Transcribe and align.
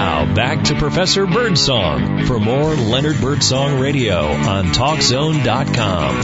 Now 0.00 0.34
back 0.34 0.64
to 0.64 0.74
Professor 0.76 1.26
Birdsong 1.26 2.24
for 2.24 2.40
more 2.40 2.74
Leonard 2.74 3.20
Birdsong 3.20 3.78
Radio 3.78 4.28
on 4.28 4.68
TalkZone.com. 4.68 6.16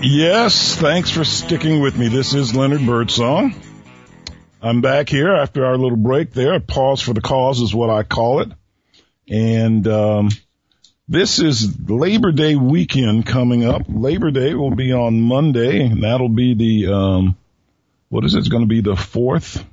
yes, 0.00 0.76
thanks 0.76 1.10
for 1.10 1.24
sticking 1.24 1.80
with 1.80 1.98
me. 1.98 2.06
This 2.06 2.34
is 2.34 2.54
Leonard 2.54 2.86
Birdsong. 2.86 3.52
I'm 4.62 4.80
back 4.80 5.08
here 5.08 5.34
after 5.34 5.66
our 5.66 5.76
little 5.76 5.98
break 5.98 6.30
there. 6.30 6.60
Pause 6.60 7.00
for 7.00 7.14
the 7.14 7.20
cause 7.20 7.60
is 7.60 7.74
what 7.74 7.90
I 7.90 8.04
call 8.04 8.42
it. 8.42 8.52
And 9.28 9.88
um, 9.88 10.28
this 11.08 11.38
is 11.38 11.88
Labor 11.88 12.32
Day 12.32 12.54
weekend 12.54 13.24
coming 13.24 13.64
up. 13.64 13.82
Labor 13.88 14.30
Day 14.30 14.54
will 14.54 14.74
be 14.74 14.92
on 14.92 15.20
Monday, 15.20 15.80
and 15.80 16.02
that'll 16.02 16.28
be 16.28 16.54
the 16.54 16.92
um, 16.92 17.36
what 18.10 18.24
is 18.24 18.34
it? 18.34 18.40
It's 18.40 18.48
going 18.48 18.62
to 18.62 18.68
be 18.68 18.82
the 18.82 18.96
fourth 18.96 19.64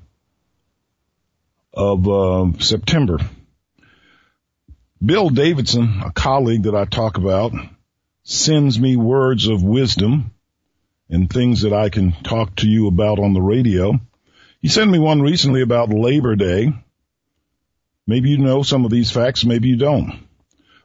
of 1.74 2.08
uh, 2.08 2.54
September. 2.60 3.20
Bill 5.06 5.30
Davidson, 5.30 6.02
a 6.06 6.12
colleague 6.12 6.64
that 6.64 6.76
I 6.76 6.86
talk 6.86 7.18
about, 7.18 7.52
sends 8.24 8.80
me 8.80 8.96
words 8.96 9.48
of 9.48 9.62
wisdom 9.62 10.32
and 11.10 11.30
things 11.30 11.62
that 11.62 11.74
I 11.74 11.90
can 11.90 12.14
talk 12.24 12.56
to 12.58 12.68
you 12.68 12.88
about 12.88 13.20
on 13.20 13.34
the 13.34 13.42
radio. 13.42 14.00
He 14.62 14.70
sent 14.70 14.90
me 14.90 15.00
one 15.00 15.22
recently 15.22 15.62
about 15.62 15.90
Labor 15.90 16.36
Day. 16.38 16.74
Maybe 18.08 18.30
you 18.30 18.38
know 18.38 18.64
some 18.64 18.86
of 18.86 18.92
these 18.92 19.12
facts, 19.12 19.44
maybe 19.44 19.68
you 19.68 19.76
don't. 19.76 20.25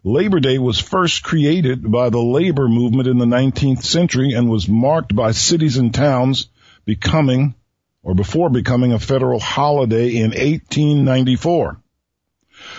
Labor 0.03 0.41
Day 0.41 0.57
was 0.57 0.79
first 0.79 1.23
created 1.23 1.91
by 1.91 2.09
the 2.09 2.23
labor 2.23 2.69
movement 2.69 3.07
in 3.07 3.19
the 3.19 3.27
19th 3.27 3.83
century 3.83 4.33
and 4.33 4.49
was 4.49 4.67
marked 4.67 5.15
by 5.15 5.33
cities 5.33 5.77
and 5.77 5.93
towns 5.93 6.49
becoming 6.87 7.55
or 8.03 8.15
before 8.15 8.49
becoming 8.49 8.95
a 8.95 8.99
federal 8.99 9.39
holiday 9.39 10.17
in 10.17 10.31
1894. 10.31 11.83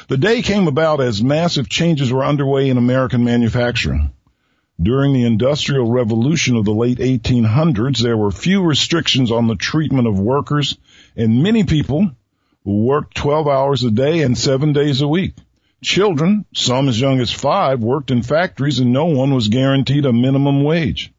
The 0.08 0.18
day 0.18 0.42
came 0.42 0.68
about 0.68 1.00
as 1.00 1.22
massive 1.22 1.70
changes 1.70 2.12
were 2.12 2.26
underway 2.26 2.70
in 2.70 2.78
American 2.78 3.24
manufacturing. 3.24 4.12
During 4.82 5.14
the 5.14 5.26
Industrial 5.26 5.88
Revolution 5.88 6.56
of 6.56 6.66
the 6.66 6.74
late 6.74 6.98
1800s, 6.98 8.02
there 8.02 8.18
were 8.18 8.32
few 8.32 8.64
restrictions 8.64 9.32
on 9.32 9.46
the 9.46 9.56
treatment 9.56 10.08
of 10.08 10.20
workers 10.20 10.76
and 11.16 11.44
many 11.44 11.66
people 11.66 12.10
worked 12.64 13.16
12 13.16 13.48
hours 13.48 13.84
a 13.84 13.92
day 13.92 14.24
and 14.24 14.36
seven 14.36 14.74
days 14.74 15.02
a 15.02 15.08
week. 15.08 15.36
Children, 15.84 16.46
some 16.54 16.90
as 16.90 17.00
young 17.00 17.20
as 17.20 17.32
five, 17.32 17.82
worked 17.82 18.12
in 18.12 18.22
factories 18.22 18.80
and 18.80 18.94
no 18.94 19.06
one 19.06 19.34
was 19.34 19.48
guaranteed 19.48 20.06
a 20.06 20.14
minimum 20.14 20.64
wage. 20.64 21.12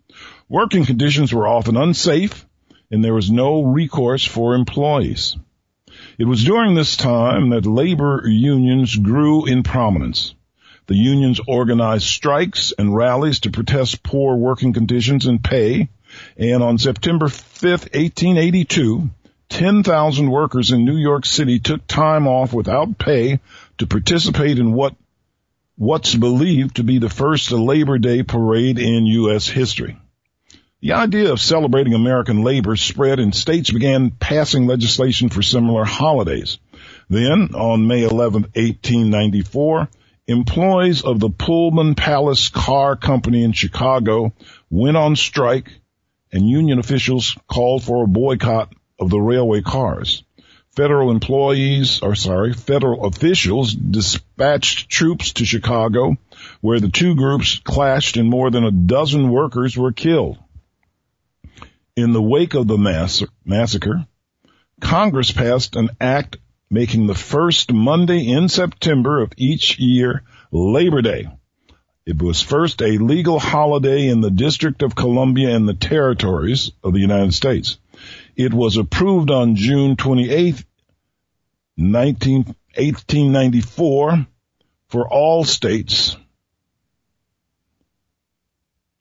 Working 0.49 0.85
conditions 0.85 1.33
were 1.33 1.49
often 1.49 1.77
unsafe 1.77 2.47
and 2.91 3.03
there 3.03 3.15
was 3.15 3.31
no 3.31 3.63
recourse 3.63 4.25
for 4.25 4.55
employees. 4.55 5.37
It 6.19 6.27
was 6.27 6.45
during 6.45 6.75
this 6.75 6.97
time 6.97 7.51
that 7.51 7.67
labor 7.67 8.23
unions 8.25 8.95
grew 8.95 9.47
in 9.47 9.63
prominence. 9.63 10.35
The 10.87 10.97
unions 10.97 11.41
organized 11.49 12.05
strikes 12.05 12.73
and 12.77 12.95
rallies 12.95 13.41
to 13.41 13.51
protest 13.51 14.03
poor 14.03 14.37
working 14.37 14.73
conditions 14.73 15.27
and 15.27 15.43
pay, 15.43 15.89
and 16.37 16.63
on 16.63 16.79
September 16.79 17.29
5, 17.29 17.71
1882, 17.95 19.11
10,000 19.53 20.31
workers 20.31 20.71
in 20.71 20.87
New 20.87 20.97
York 20.97 21.27
City 21.27 21.59
took 21.59 21.87
time 21.87 22.27
off 22.27 22.55
without 22.55 22.97
pay 22.97 23.39
to 23.77 23.87
participate 23.87 24.59
in 24.59 24.73
what 24.73 24.95
what's 25.77 26.15
believed 26.15 26.77
to 26.77 26.83
be 26.83 26.99
the 26.99 27.11
first 27.11 27.53
Labor 27.53 27.99
Day 27.99 28.23
parade 28.23 28.79
in 28.79 29.05
U.S. 29.05 29.47
history. 29.47 29.99
The 30.81 30.95
idea 30.95 31.31
of 31.31 31.41
celebrating 31.41 31.93
American 31.93 32.43
labor 32.43 32.77
spread 32.77 33.21
and 33.21 33.35
states 33.35 33.71
began 33.71 34.11
passing 34.11 34.67
legislation 34.67 35.29
for 35.29 35.43
similar 35.43 35.85
holidays. 35.85 36.59
Then, 37.11 37.55
on 37.55 37.87
May 37.87 38.05
11, 38.05 38.43
1894, 38.55 39.89
employees 40.29 41.03
of 41.03 41.21
the 41.21 41.31
Pullman 41.31 41.95
Palace 41.95 42.49
Car 42.49 42.97
Company 42.97 43.45
in 43.45 43.53
Chicago 43.53 44.33
went 44.71 44.97
on 44.97 45.15
strike 45.15 45.71
and 46.33 46.49
union 46.49 46.79
officials 46.79 47.37
called 47.49 47.85
for 47.85 48.03
a 48.03 48.09
boycott 48.09 48.73
of 48.99 49.11
the 49.11 49.21
railway 49.21 49.63
cars. 49.63 50.23
Federal 50.75 51.11
employees, 51.11 52.01
or 52.01 52.15
sorry, 52.15 52.55
federal 52.55 53.05
officials 53.05 53.75
dispatched 53.75 54.89
troops 54.89 55.35
to 55.35 55.45
Chicago 55.45 56.17
where 56.61 56.81
the 56.81 56.89
two 56.89 57.15
groups 57.15 57.59
clashed 57.59 58.17
and 58.17 58.31
more 58.31 58.51
than 58.51 58.65
a 58.65 58.71
dozen 58.71 59.29
workers 59.29 59.77
were 59.77 59.93
killed. 59.93 60.39
In 61.95 62.13
the 62.13 62.23
wake 62.23 62.55
of 62.55 62.67
the 62.67 62.79
mass- 62.79 63.23
massacre, 63.45 64.07
Congress 64.81 65.31
passed 65.31 65.77
an 65.77 65.91
act 66.01 66.39
making 66.71 67.07
the 67.07 67.15
first 67.15 67.71
Monday 67.71 68.27
in 68.27 68.49
September 68.49 69.21
of 69.21 69.33
each 69.37 69.79
year 69.79 70.23
Labor 70.51 71.03
Day. 71.03 71.29
It 72.07 72.21
was 72.21 72.41
first 72.41 72.81
a 72.81 72.99
legal 72.99 73.39
holiday 73.39 74.09
in 74.09 74.23
the 74.23 74.31
District 74.31 74.83
of 74.83 74.97
Columbia 74.97 75.55
and 75.55 75.69
the 75.69 75.75
territories 75.75 76.73
of 76.83 76.95
the 76.95 77.01
United 77.01 77.35
States. 77.35 77.77
It 78.37 78.55
was 78.55 78.77
approved 78.77 79.31
on 79.31 79.57
June 79.57 79.97
28, 79.97 80.65
19, 81.77 82.37
1894 82.45 84.27
for 84.89 85.09
all 85.09 85.45
states. 85.45 86.17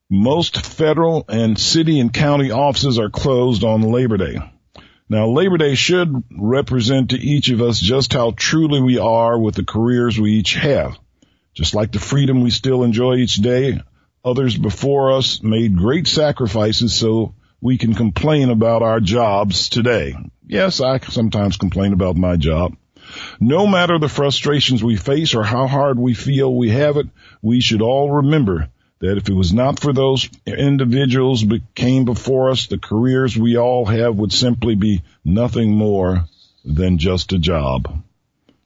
Most 0.09 0.65
federal 0.65 1.23
and 1.29 1.57
city 1.57 2.01
and 2.01 2.13
county 2.13 2.51
offices 2.51 2.99
are 2.99 3.09
closed 3.09 3.63
on 3.63 3.81
Labor 3.81 4.17
Day. 4.17 4.37
Now 5.07 5.27
Labor 5.27 5.57
Day 5.57 5.75
should 5.75 6.23
represent 6.37 7.11
to 7.11 7.17
each 7.17 7.49
of 7.49 7.61
us 7.61 7.79
just 7.79 8.11
how 8.11 8.31
truly 8.31 8.81
we 8.81 8.97
are 8.97 9.39
with 9.39 9.55
the 9.55 9.63
careers 9.63 10.19
we 10.19 10.31
each 10.33 10.55
have. 10.55 10.97
Just 11.53 11.75
like 11.75 11.93
the 11.93 11.99
freedom 11.99 12.41
we 12.41 12.49
still 12.49 12.83
enjoy 12.83 13.15
each 13.15 13.35
day, 13.35 13.81
others 14.23 14.57
before 14.57 15.13
us 15.13 15.41
made 15.41 15.77
great 15.77 16.07
sacrifices 16.07 16.93
so 16.93 17.33
we 17.61 17.77
can 17.77 17.93
complain 17.93 18.49
about 18.49 18.81
our 18.81 18.99
jobs 18.99 19.69
today. 19.69 20.15
Yes, 20.47 20.81
I 20.81 20.99
sometimes 20.99 21.57
complain 21.57 21.93
about 21.93 22.17
my 22.17 22.35
job. 22.35 22.75
No 23.39 23.67
matter 23.67 23.99
the 23.99 24.09
frustrations 24.09 24.83
we 24.83 24.95
face 24.95 25.35
or 25.35 25.43
how 25.43 25.67
hard 25.67 25.99
we 25.99 26.13
feel 26.13 26.53
we 26.53 26.69
have 26.69 26.97
it, 26.97 27.07
we 27.41 27.61
should 27.61 27.81
all 27.81 28.11
remember 28.11 28.69
that 28.99 29.17
if 29.17 29.29
it 29.29 29.33
was 29.33 29.53
not 29.53 29.79
for 29.79 29.93
those 29.93 30.29
individuals 30.45 31.45
that 31.47 31.75
came 31.75 32.05
before 32.05 32.51
us, 32.51 32.67
the 32.67 32.77
careers 32.77 33.37
we 33.37 33.57
all 33.57 33.85
have 33.85 34.15
would 34.15 34.31
simply 34.31 34.75
be 34.75 35.03
nothing 35.25 35.75
more 35.75 36.25
than 36.63 36.97
just 36.97 37.33
a 37.33 37.39
job. 37.39 38.03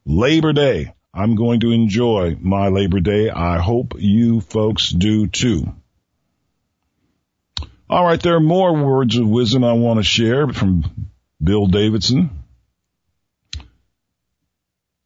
Labor 0.05 0.53
Day. 0.53 0.93
I'm 1.13 1.35
going 1.35 1.61
to 1.61 1.71
enjoy 1.71 2.35
my 2.41 2.67
Labor 2.67 2.99
Day. 2.99 3.29
I 3.29 3.59
hope 3.59 3.93
you 3.97 4.41
folks 4.41 4.89
do 4.89 5.27
too. 5.27 5.73
All 7.87 8.03
right, 8.03 8.19
there 8.19 8.35
are 8.35 8.39
more 8.41 8.73
words 8.73 9.15
of 9.15 9.27
wisdom 9.27 9.63
I 9.63 9.73
want 9.73 9.99
to 9.99 10.03
share 10.03 10.47
from 10.47 11.11
Bill 11.41 11.67
Davidson. 11.67 12.31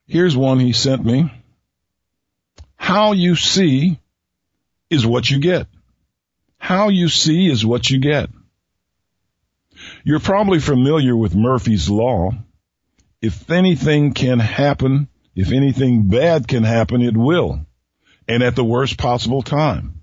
Here's 0.08 0.36
one 0.36 0.60
he 0.60 0.72
sent 0.72 1.04
me. 1.04 1.32
How 2.78 3.12
you 3.12 3.36
see 3.36 4.00
is 4.90 5.06
what 5.06 5.30
you 5.30 5.40
get. 5.40 5.68
How 6.58 6.88
you 6.88 7.10
see 7.10 7.48
is 7.48 7.66
what 7.66 7.90
you 7.90 8.00
get. 8.00 8.30
You're 10.06 10.22
probably 10.22 10.60
familiar 10.60 11.16
with 11.16 11.36
Murphy's 11.36 11.90
Law. 11.90 12.32
If 13.22 13.52
anything 13.52 14.14
can 14.14 14.40
happen, 14.40 15.10
if 15.36 15.52
anything 15.52 16.08
bad 16.08 16.48
can 16.48 16.64
happen, 16.64 17.02
it 17.02 17.16
will. 17.16 17.66
And 18.28 18.42
at 18.42 18.56
the 18.56 18.64
worst 18.64 18.98
possible 18.98 19.42
time. 19.42 20.02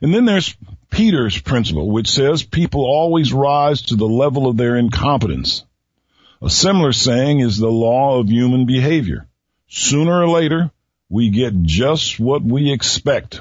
And 0.00 0.14
then 0.14 0.24
there's 0.24 0.56
Peter's 0.90 1.40
principle, 1.40 1.90
which 1.90 2.10
says 2.10 2.42
people 2.42 2.82
always 2.84 3.32
rise 3.32 3.82
to 3.82 3.96
the 3.96 4.08
level 4.08 4.46
of 4.46 4.56
their 4.56 4.76
incompetence. 4.76 5.64
A 6.42 6.50
similar 6.50 6.92
saying 6.92 7.40
is 7.40 7.58
the 7.58 7.70
law 7.70 8.18
of 8.18 8.28
human 8.28 8.66
behavior. 8.66 9.28
Sooner 9.68 10.22
or 10.22 10.28
later, 10.28 10.70
we 11.08 11.30
get 11.30 11.62
just 11.62 12.18
what 12.18 12.42
we 12.42 12.72
expect. 12.72 13.40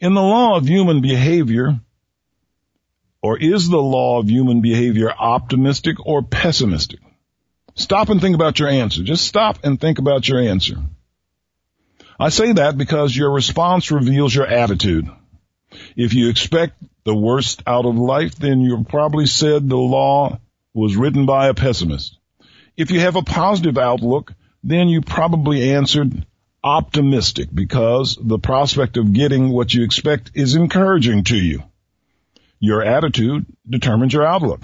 In 0.00 0.14
the 0.14 0.22
law 0.22 0.56
of 0.56 0.68
human 0.68 1.00
behavior, 1.00 1.80
or 3.22 3.38
is 3.38 3.68
the 3.68 3.82
law 3.82 4.20
of 4.20 4.30
human 4.30 4.60
behavior 4.60 5.10
optimistic 5.10 5.96
or 6.04 6.22
pessimistic? 6.22 7.00
Stop 7.74 8.08
and 8.08 8.20
think 8.20 8.34
about 8.34 8.58
your 8.58 8.68
answer. 8.68 9.02
Just 9.02 9.26
stop 9.26 9.58
and 9.64 9.80
think 9.80 9.98
about 9.98 10.28
your 10.28 10.40
answer. 10.40 10.76
I 12.18 12.30
say 12.30 12.52
that 12.52 12.76
because 12.76 13.16
your 13.16 13.30
response 13.30 13.90
reveals 13.92 14.34
your 14.34 14.46
attitude. 14.46 15.08
If 15.96 16.14
you 16.14 16.28
expect 16.28 16.82
the 17.04 17.14
worst 17.14 17.62
out 17.66 17.86
of 17.86 17.96
life, 17.96 18.36
then 18.36 18.60
you 18.60 18.84
probably 18.88 19.26
said 19.26 19.68
the 19.68 19.76
law 19.76 20.38
was 20.74 20.96
written 20.96 21.26
by 21.26 21.48
a 21.48 21.54
pessimist. 21.54 22.18
If 22.76 22.90
you 22.90 23.00
have 23.00 23.16
a 23.16 23.22
positive 23.22 23.78
outlook, 23.78 24.32
then 24.62 24.88
you 24.88 25.00
probably 25.00 25.72
answered 25.72 26.26
optimistic 26.62 27.48
because 27.52 28.18
the 28.20 28.38
prospect 28.38 28.96
of 28.96 29.12
getting 29.12 29.50
what 29.50 29.72
you 29.72 29.84
expect 29.84 30.32
is 30.34 30.54
encouraging 30.54 31.24
to 31.24 31.36
you. 31.36 31.62
Your 32.60 32.82
attitude 32.82 33.46
determines 33.68 34.12
your 34.12 34.26
outlook. 34.26 34.62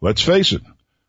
Let's 0.00 0.22
face 0.22 0.52
it, 0.52 0.62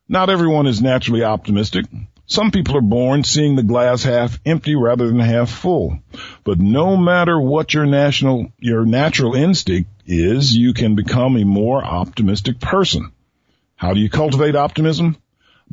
not 0.08 0.30
everyone 0.30 0.66
is 0.66 0.82
naturally 0.82 1.24
optimistic. 1.24 1.86
Some 2.30 2.52
people 2.52 2.76
are 2.76 2.80
born 2.80 3.24
seeing 3.24 3.56
the 3.56 3.64
glass 3.64 4.04
half 4.04 4.38
empty 4.46 4.76
rather 4.76 5.08
than 5.08 5.18
half 5.18 5.50
full. 5.50 5.98
But 6.44 6.60
no 6.60 6.96
matter 6.96 7.40
what 7.40 7.74
your 7.74 7.86
national, 7.86 8.52
your 8.60 8.86
natural 8.86 9.34
instinct 9.34 9.90
is, 10.06 10.56
you 10.56 10.72
can 10.72 10.94
become 10.94 11.36
a 11.36 11.44
more 11.44 11.84
optimistic 11.84 12.60
person. 12.60 13.10
How 13.74 13.94
do 13.94 14.00
you 14.00 14.08
cultivate 14.08 14.54
optimism? 14.54 15.16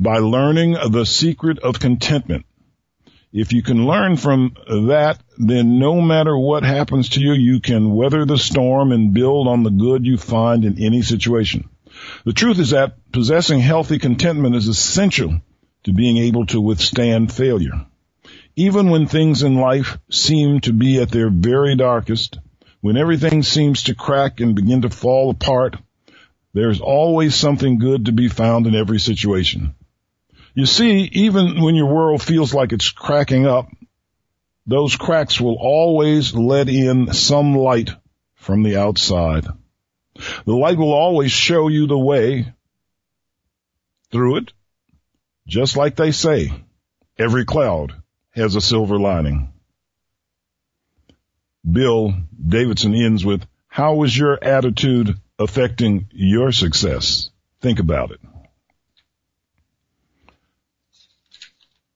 By 0.00 0.18
learning 0.18 0.72
the 0.90 1.06
secret 1.06 1.60
of 1.60 1.78
contentment. 1.78 2.44
If 3.32 3.52
you 3.52 3.62
can 3.62 3.86
learn 3.86 4.16
from 4.16 4.56
that, 4.66 5.20
then 5.38 5.78
no 5.78 6.00
matter 6.00 6.36
what 6.36 6.64
happens 6.64 7.10
to 7.10 7.20
you, 7.20 7.34
you 7.34 7.60
can 7.60 7.94
weather 7.94 8.24
the 8.24 8.36
storm 8.36 8.90
and 8.90 9.14
build 9.14 9.46
on 9.46 9.62
the 9.62 9.70
good 9.70 10.04
you 10.04 10.18
find 10.18 10.64
in 10.64 10.82
any 10.82 11.02
situation. 11.02 11.68
The 12.24 12.32
truth 12.32 12.58
is 12.58 12.70
that 12.70 13.12
possessing 13.12 13.60
healthy 13.60 14.00
contentment 14.00 14.56
is 14.56 14.66
essential 14.66 15.40
to 15.88 15.94
being 15.94 16.18
able 16.18 16.44
to 16.44 16.60
withstand 16.60 17.32
failure. 17.32 17.86
Even 18.54 18.90
when 18.90 19.06
things 19.06 19.42
in 19.42 19.54
life 19.54 19.96
seem 20.10 20.60
to 20.60 20.70
be 20.74 21.00
at 21.00 21.10
their 21.10 21.30
very 21.30 21.76
darkest, 21.76 22.38
when 22.82 22.98
everything 22.98 23.42
seems 23.42 23.84
to 23.84 23.94
crack 23.94 24.40
and 24.40 24.54
begin 24.54 24.82
to 24.82 24.90
fall 24.90 25.30
apart, 25.30 25.76
there's 26.52 26.82
always 26.82 27.34
something 27.34 27.78
good 27.78 28.04
to 28.04 28.12
be 28.12 28.28
found 28.28 28.66
in 28.66 28.74
every 28.74 29.00
situation. 29.00 29.74
You 30.52 30.66
see, 30.66 31.08
even 31.12 31.62
when 31.62 31.74
your 31.74 31.86
world 31.86 32.22
feels 32.22 32.52
like 32.52 32.72
it's 32.72 32.90
cracking 32.90 33.46
up, 33.46 33.70
those 34.66 34.94
cracks 34.94 35.40
will 35.40 35.56
always 35.58 36.34
let 36.34 36.68
in 36.68 37.14
some 37.14 37.56
light 37.56 37.88
from 38.34 38.62
the 38.62 38.76
outside. 38.76 39.46
The 40.44 40.54
light 40.54 40.76
will 40.76 40.92
always 40.92 41.32
show 41.32 41.68
you 41.68 41.86
the 41.86 41.98
way 41.98 42.52
through 44.10 44.36
it 44.36 44.52
just 45.48 45.76
like 45.76 45.96
they 45.96 46.12
say, 46.12 46.52
every 47.18 47.44
cloud 47.44 47.94
has 48.32 48.54
a 48.54 48.60
silver 48.60 48.98
lining. 48.98 49.52
Bill 51.68 52.12
Davidson 52.46 52.94
ends 52.94 53.24
with, 53.24 53.44
how 53.66 54.02
is 54.04 54.16
your 54.16 54.38
attitude 54.42 55.18
affecting 55.38 56.08
your 56.12 56.52
success? 56.52 57.30
Think 57.60 57.80
about 57.80 58.10
it. 58.12 58.20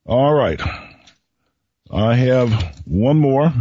All 0.07 0.33
right. 0.33 0.61
I 1.91 2.15
have 2.15 2.81
one 2.87 3.19
more 3.19 3.53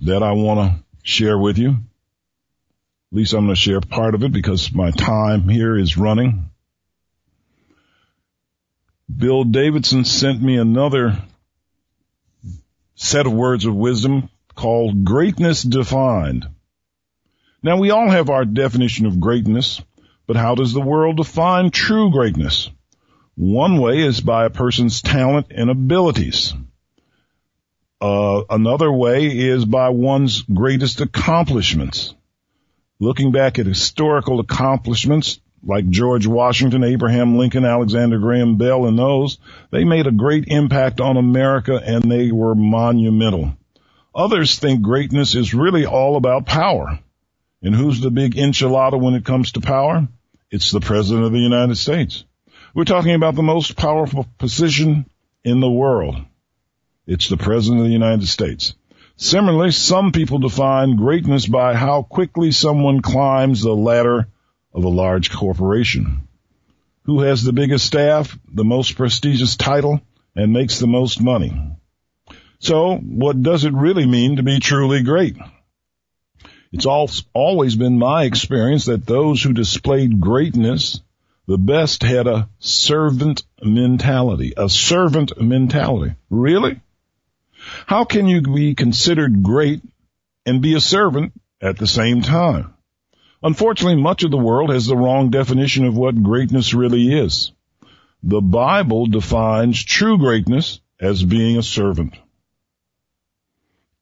that 0.00 0.22
I 0.22 0.32
want 0.32 0.60
to 0.70 0.84
share 1.02 1.38
with 1.38 1.58
you. 1.58 1.70
At 1.70 3.16
least 3.16 3.32
I'm 3.32 3.46
going 3.46 3.54
to 3.54 3.60
share 3.60 3.80
part 3.80 4.14
of 4.14 4.22
it 4.22 4.32
because 4.32 4.72
my 4.72 4.90
time 4.90 5.48
here 5.48 5.76
is 5.76 5.96
running. 5.96 6.47
Bill 9.14 9.44
Davidson 9.44 10.04
sent 10.04 10.42
me 10.42 10.56
another 10.56 11.18
set 12.94 13.26
of 13.26 13.32
words 13.32 13.64
of 13.64 13.74
wisdom 13.74 14.28
called 14.54 15.04
Greatness 15.04 15.62
Defined. 15.62 16.48
Now 17.62 17.78
we 17.78 17.90
all 17.90 18.10
have 18.10 18.30
our 18.30 18.44
definition 18.44 19.06
of 19.06 19.20
greatness, 19.20 19.80
but 20.26 20.36
how 20.36 20.54
does 20.54 20.72
the 20.72 20.80
world 20.80 21.16
define 21.16 21.70
true 21.70 22.10
greatness? 22.10 22.70
One 23.34 23.80
way 23.80 24.00
is 24.00 24.20
by 24.20 24.44
a 24.44 24.50
person's 24.50 25.00
talent 25.00 25.46
and 25.50 25.70
abilities. 25.70 26.52
Uh, 28.00 28.42
another 28.50 28.92
way 28.92 29.26
is 29.26 29.64
by 29.64 29.88
one's 29.88 30.42
greatest 30.42 31.00
accomplishments. 31.00 32.14
Looking 33.00 33.32
back 33.32 33.58
at 33.58 33.66
historical 33.66 34.40
accomplishments, 34.40 35.40
like 35.64 35.88
George 35.88 36.26
Washington, 36.26 36.84
Abraham 36.84 37.36
Lincoln, 37.36 37.64
Alexander 37.64 38.18
Graham 38.18 38.56
Bell, 38.56 38.86
and 38.86 38.98
those, 38.98 39.38
they 39.70 39.84
made 39.84 40.06
a 40.06 40.12
great 40.12 40.46
impact 40.48 41.00
on 41.00 41.16
America 41.16 41.80
and 41.84 42.10
they 42.10 42.30
were 42.30 42.54
monumental. 42.54 43.56
Others 44.14 44.58
think 44.58 44.82
greatness 44.82 45.34
is 45.34 45.54
really 45.54 45.86
all 45.86 46.16
about 46.16 46.46
power. 46.46 46.98
And 47.62 47.74
who's 47.74 48.00
the 48.00 48.10
big 48.10 48.34
enchilada 48.34 49.00
when 49.00 49.14
it 49.14 49.24
comes 49.24 49.52
to 49.52 49.60
power? 49.60 50.06
It's 50.50 50.70
the 50.70 50.80
President 50.80 51.26
of 51.26 51.32
the 51.32 51.38
United 51.38 51.76
States. 51.76 52.24
We're 52.74 52.84
talking 52.84 53.14
about 53.14 53.34
the 53.34 53.42
most 53.42 53.76
powerful 53.76 54.26
position 54.38 55.06
in 55.44 55.60
the 55.60 55.70
world. 55.70 56.16
It's 57.06 57.28
the 57.28 57.36
President 57.36 57.80
of 57.80 57.86
the 57.86 57.92
United 57.92 58.28
States. 58.28 58.74
Similarly, 59.16 59.72
some 59.72 60.12
people 60.12 60.38
define 60.38 60.96
greatness 60.96 61.46
by 61.46 61.74
how 61.74 62.02
quickly 62.02 62.52
someone 62.52 63.02
climbs 63.02 63.62
the 63.62 63.74
ladder 63.74 64.28
of 64.78 64.84
a 64.84 64.88
large 64.88 65.32
corporation. 65.32 66.28
Who 67.02 67.22
has 67.22 67.42
the 67.42 67.52
biggest 67.52 67.84
staff, 67.84 68.38
the 68.48 68.64
most 68.64 68.94
prestigious 68.94 69.56
title, 69.56 70.00
and 70.36 70.52
makes 70.52 70.78
the 70.78 70.86
most 70.86 71.20
money? 71.20 71.52
So 72.60 72.96
what 72.96 73.42
does 73.42 73.64
it 73.64 73.72
really 73.72 74.06
mean 74.06 74.36
to 74.36 74.44
be 74.44 74.60
truly 74.60 75.02
great? 75.02 75.36
It's 76.70 76.86
always 76.86 77.74
been 77.74 77.98
my 77.98 78.22
experience 78.24 78.84
that 78.84 79.04
those 79.04 79.42
who 79.42 79.52
displayed 79.52 80.20
greatness 80.20 81.00
the 81.48 81.58
best 81.58 82.02
had 82.02 82.28
a 82.28 82.48
servant 82.60 83.42
mentality, 83.60 84.52
a 84.56 84.68
servant 84.68 85.40
mentality. 85.40 86.14
Really? 86.30 86.80
How 87.86 88.04
can 88.04 88.28
you 88.28 88.42
be 88.42 88.74
considered 88.76 89.42
great 89.42 89.82
and 90.46 90.62
be 90.62 90.74
a 90.74 90.80
servant 90.80 91.32
at 91.60 91.78
the 91.78 91.86
same 91.86 92.22
time? 92.22 92.74
Unfortunately, 93.42 94.00
much 94.00 94.24
of 94.24 94.30
the 94.30 94.36
world 94.36 94.70
has 94.70 94.86
the 94.86 94.96
wrong 94.96 95.30
definition 95.30 95.86
of 95.86 95.96
what 95.96 96.22
greatness 96.22 96.74
really 96.74 97.12
is. 97.16 97.52
The 98.22 98.40
Bible 98.40 99.06
defines 99.06 99.82
true 99.84 100.18
greatness 100.18 100.80
as 101.00 101.22
being 101.22 101.56
a 101.56 101.62
servant. 101.62 102.14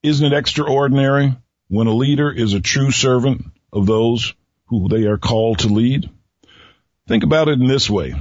Isn't 0.02 0.32
it 0.32 0.36
extraordinary 0.36 1.36
when 1.68 1.86
a 1.86 1.94
leader 1.94 2.30
is 2.30 2.54
a 2.54 2.60
true 2.60 2.90
servant 2.90 3.44
of 3.72 3.86
those 3.86 4.32
who 4.66 4.88
they 4.88 5.04
are 5.04 5.18
called 5.18 5.58
to 5.60 5.68
lead? 5.68 6.08
Think 7.06 7.22
about 7.22 7.48
it 7.48 7.60
in 7.60 7.66
this 7.66 7.90
way. 7.90 8.14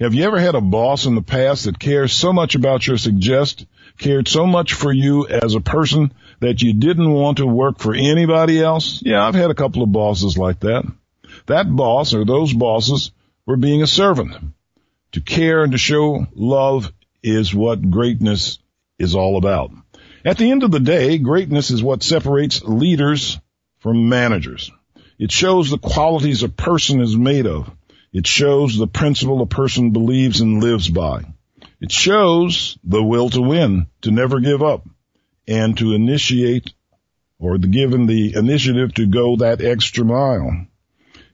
Have 0.00 0.14
you 0.14 0.24
ever 0.24 0.40
had 0.40 0.54
a 0.54 0.62
boss 0.62 1.04
in 1.04 1.14
the 1.14 1.20
past 1.20 1.64
that 1.64 1.78
cares 1.78 2.14
so 2.14 2.32
much 2.32 2.54
about 2.54 2.86
your 2.86 2.96
suggest, 2.96 3.66
cared 3.98 4.28
so 4.28 4.46
much 4.46 4.72
for 4.72 4.90
you 4.90 5.28
as 5.28 5.54
a 5.54 5.60
person 5.60 6.14
that 6.40 6.62
you 6.62 6.72
didn't 6.72 7.12
want 7.12 7.36
to 7.36 7.46
work 7.46 7.78
for 7.78 7.92
anybody 7.94 8.62
else? 8.62 9.02
Yeah, 9.04 9.22
I've 9.22 9.34
had 9.34 9.50
a 9.50 9.54
couple 9.54 9.82
of 9.82 9.92
bosses 9.92 10.38
like 10.38 10.60
that. 10.60 10.90
That 11.48 11.64
boss 11.64 12.14
or 12.14 12.24
those 12.24 12.54
bosses 12.54 13.12
were 13.44 13.58
being 13.58 13.82
a 13.82 13.86
servant. 13.86 14.54
To 15.12 15.20
care 15.20 15.62
and 15.64 15.72
to 15.72 15.78
show 15.78 16.26
love 16.34 16.90
is 17.22 17.54
what 17.54 17.90
greatness 17.90 18.58
is 18.98 19.14
all 19.14 19.36
about. 19.36 19.70
At 20.24 20.38
the 20.38 20.50
end 20.50 20.62
of 20.62 20.70
the 20.70 20.80
day, 20.80 21.18
greatness 21.18 21.70
is 21.70 21.82
what 21.82 22.02
separates 22.02 22.62
leaders 22.64 23.38
from 23.80 24.08
managers. 24.08 24.70
It 25.18 25.30
shows 25.30 25.68
the 25.68 25.76
qualities 25.76 26.42
a 26.42 26.48
person 26.48 27.02
is 27.02 27.14
made 27.14 27.46
of. 27.46 27.70
It 28.12 28.26
shows 28.26 28.76
the 28.76 28.86
principle 28.86 29.40
a 29.40 29.46
person 29.46 29.90
believes 29.90 30.40
and 30.40 30.62
lives 30.62 30.88
by. 30.88 31.24
It 31.80 31.92
shows 31.92 32.78
the 32.82 33.02
will 33.02 33.30
to 33.30 33.40
win, 33.40 33.86
to 34.02 34.10
never 34.10 34.40
give 34.40 34.62
up, 34.62 34.86
and 35.46 35.76
to 35.78 35.92
initiate 35.92 36.72
or 37.38 37.56
the 37.56 37.68
given 37.68 38.06
the 38.06 38.34
initiative 38.36 38.92
to 38.94 39.06
go 39.06 39.36
that 39.36 39.62
extra 39.62 40.04
mile. 40.04 40.66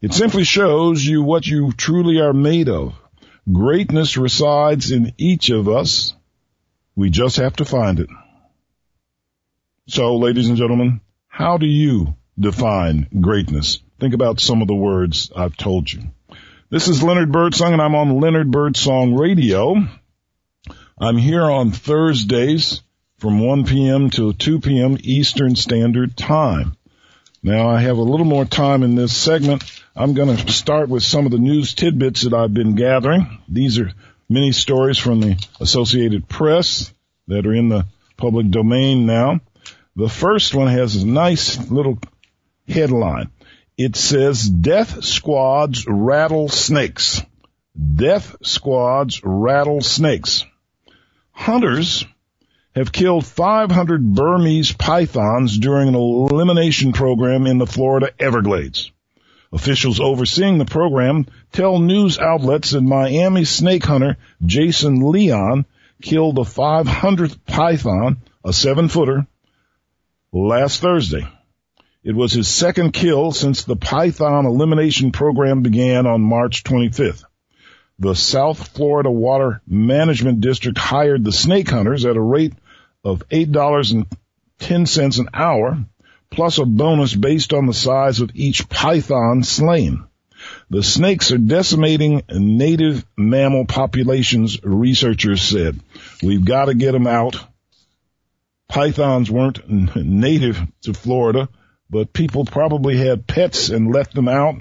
It 0.00 0.14
simply 0.14 0.44
shows 0.44 1.04
you 1.04 1.22
what 1.22 1.46
you 1.46 1.72
truly 1.72 2.20
are 2.20 2.32
made 2.32 2.68
of. 2.68 2.94
Greatness 3.50 4.16
resides 4.16 4.92
in 4.92 5.12
each 5.18 5.50
of 5.50 5.68
us. 5.68 6.14
We 6.94 7.10
just 7.10 7.36
have 7.38 7.56
to 7.56 7.64
find 7.64 8.00
it. 8.00 8.08
So, 9.88 10.16
ladies 10.16 10.48
and 10.48 10.56
gentlemen, 10.56 11.00
how 11.28 11.58
do 11.58 11.66
you 11.66 12.16
define 12.38 13.08
greatness? 13.20 13.80
Think 13.98 14.14
about 14.14 14.40
some 14.40 14.62
of 14.62 14.68
the 14.68 14.74
words 14.74 15.32
I've 15.34 15.56
told 15.56 15.92
you. 15.92 16.02
This 16.68 16.88
is 16.88 17.00
Leonard 17.00 17.30
Birdsong 17.30 17.74
and 17.74 17.80
I'm 17.80 17.94
on 17.94 18.20
Leonard 18.20 18.50
Birdsong 18.50 19.14
Radio. 19.14 19.86
I'm 20.98 21.16
here 21.16 21.44
on 21.44 21.70
Thursdays 21.70 22.82
from 23.18 23.38
1 23.38 23.66
p.m. 23.66 24.10
to 24.10 24.32
2 24.32 24.58
p.m. 24.58 24.96
Eastern 25.00 25.54
Standard 25.54 26.16
Time. 26.16 26.76
Now 27.40 27.68
I 27.68 27.82
have 27.82 27.98
a 27.98 28.02
little 28.02 28.26
more 28.26 28.44
time 28.44 28.82
in 28.82 28.96
this 28.96 29.16
segment. 29.16 29.62
I'm 29.94 30.14
going 30.14 30.36
to 30.36 30.52
start 30.52 30.88
with 30.88 31.04
some 31.04 31.24
of 31.24 31.30
the 31.30 31.38
news 31.38 31.72
tidbits 31.72 32.22
that 32.22 32.34
I've 32.34 32.52
been 32.52 32.74
gathering. 32.74 33.38
These 33.48 33.78
are 33.78 33.92
many 34.28 34.50
stories 34.50 34.98
from 34.98 35.20
the 35.20 35.46
Associated 35.60 36.28
Press 36.28 36.92
that 37.28 37.46
are 37.46 37.54
in 37.54 37.68
the 37.68 37.86
public 38.16 38.50
domain 38.50 39.06
now. 39.06 39.38
The 39.94 40.08
first 40.08 40.52
one 40.52 40.66
has 40.66 40.96
a 40.96 41.06
nice 41.06 41.70
little 41.70 42.00
headline. 42.66 43.30
It 43.78 43.94
says 43.94 44.48
death 44.48 45.04
squads 45.04 45.86
rattle 45.86 46.48
snakes. 46.48 47.20
Death 47.94 48.36
squads 48.42 49.20
rattle 49.22 49.82
snakes. 49.82 50.46
Hunters 51.32 52.06
have 52.74 52.90
killed 52.90 53.26
500 53.26 54.14
Burmese 54.14 54.72
pythons 54.72 55.58
during 55.58 55.88
an 55.88 55.94
elimination 55.94 56.94
program 56.94 57.46
in 57.46 57.58
the 57.58 57.66
Florida 57.66 58.12
Everglades. 58.18 58.90
Officials 59.52 60.00
overseeing 60.00 60.56
the 60.56 60.64
program 60.64 61.26
tell 61.52 61.78
news 61.78 62.18
outlets 62.18 62.70
that 62.70 62.80
Miami 62.80 63.44
snake 63.44 63.84
hunter 63.84 64.16
Jason 64.44 65.10
Leon 65.10 65.66
killed 66.00 66.36
the 66.36 66.42
500th 66.42 67.38
python, 67.46 68.22
a 68.42 68.54
seven 68.54 68.88
footer, 68.88 69.26
last 70.32 70.80
Thursday. 70.80 71.26
It 72.06 72.14
was 72.14 72.32
his 72.32 72.46
second 72.46 72.92
kill 72.92 73.32
since 73.32 73.64
the 73.64 73.74
python 73.74 74.46
elimination 74.46 75.10
program 75.10 75.62
began 75.62 76.06
on 76.06 76.20
March 76.20 76.62
25th. 76.62 77.24
The 77.98 78.14
South 78.14 78.68
Florida 78.68 79.10
Water 79.10 79.60
Management 79.66 80.40
District 80.40 80.78
hired 80.78 81.24
the 81.24 81.32
snake 81.32 81.68
hunters 81.68 82.04
at 82.04 82.16
a 82.16 82.20
rate 82.20 82.52
of 83.02 83.28
$8.10 83.28 85.18
an 85.18 85.28
hour, 85.34 85.84
plus 86.30 86.58
a 86.58 86.64
bonus 86.64 87.12
based 87.12 87.52
on 87.52 87.66
the 87.66 87.74
size 87.74 88.20
of 88.20 88.30
each 88.34 88.68
python 88.68 89.42
slain. 89.42 90.04
The 90.70 90.84
snakes 90.84 91.32
are 91.32 91.38
decimating 91.38 92.22
native 92.30 93.04
mammal 93.16 93.64
populations, 93.64 94.62
researchers 94.62 95.42
said. 95.42 95.80
We've 96.22 96.44
got 96.44 96.66
to 96.66 96.74
get 96.74 96.92
them 96.92 97.08
out. 97.08 97.36
Pythons 98.68 99.28
weren't 99.28 99.68
native 99.68 100.62
to 100.82 100.94
Florida, 100.94 101.48
but 101.88 102.12
people 102.12 102.44
probably 102.44 102.96
had 102.96 103.26
pets 103.26 103.68
and 103.68 103.94
let 103.94 104.12
them 104.12 104.28
out, 104.28 104.56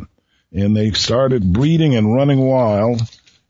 and 0.51 0.75
they 0.75 0.91
started 0.91 1.53
breeding 1.53 1.95
and 1.95 2.13
running 2.13 2.39
wild 2.39 3.01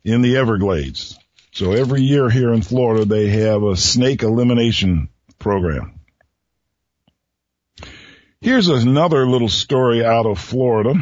in 0.04 0.22
the 0.22 0.36
Everglades. 0.36 1.18
So 1.52 1.72
every 1.72 2.02
year 2.02 2.28
here 2.28 2.52
in 2.52 2.62
Florida, 2.62 3.04
they 3.04 3.28
have 3.28 3.62
a 3.62 3.76
snake 3.76 4.22
elimination 4.22 5.08
program. 5.38 6.00
Here's 8.40 8.68
another 8.68 9.26
little 9.26 9.48
story 9.48 10.04
out 10.04 10.26
of 10.26 10.38
Florida. 10.38 10.94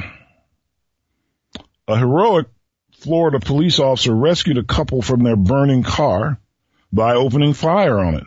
A 1.87 1.99
heroic 1.99 2.47
Florida 2.99 3.39
police 3.41 3.81
officer 3.81 4.15
rescued 4.15 4.57
a 4.57 4.65
couple 4.65 5.03
from 5.03 5.23
their 5.23 5.37
burning 5.37 5.83
car 5.83 6.39
by 6.93 7.15
opening 7.15 7.53
fire 7.53 7.99
on 7.99 8.15
it. 8.15 8.25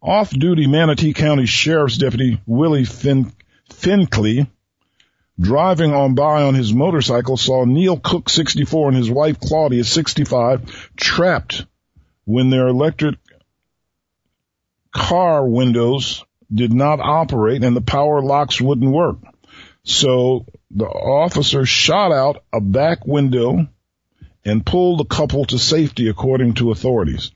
Off-duty 0.00 0.66
Manatee 0.66 1.12
County 1.12 1.46
Sheriff's 1.46 1.98
Deputy 1.98 2.40
Willie 2.46 2.84
fin- 2.84 3.32
Finkley 3.70 4.46
driving 5.38 5.92
on 5.92 6.14
by 6.14 6.42
on 6.42 6.54
his 6.54 6.72
motorcycle 6.72 7.36
saw 7.36 7.64
Neil 7.64 7.98
Cook 7.98 8.28
64 8.28 8.88
and 8.88 8.96
his 8.96 9.10
wife 9.10 9.40
Claudia 9.40 9.84
65 9.84 10.90
trapped 10.96 11.66
when 12.24 12.50
their 12.50 12.68
electric 12.68 13.16
car 14.92 15.46
windows 15.46 16.24
did 16.52 16.72
not 16.72 17.00
operate 17.00 17.64
and 17.64 17.76
the 17.76 17.80
power 17.80 18.22
locks 18.22 18.60
wouldn't 18.60 18.90
work. 18.90 19.18
So 19.82 20.46
the 20.70 20.86
officer 20.86 21.66
shot 21.66 22.12
out 22.12 22.44
a 22.52 22.60
back 22.60 23.06
window 23.06 23.66
and 24.44 24.64
pulled 24.64 25.00
the 25.00 25.04
couple 25.04 25.44
to 25.46 25.58
safety 25.58 26.08
according 26.08 26.54
to 26.54 26.70
authorities. 26.70 27.32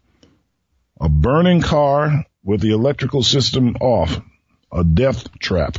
A 1.00 1.08
burning 1.08 1.62
car 1.62 2.24
with 2.44 2.60
the 2.60 2.72
electrical 2.72 3.22
system 3.22 3.76
off. 3.80 4.20
A 4.70 4.84
death 4.84 5.38
trap. 5.38 5.78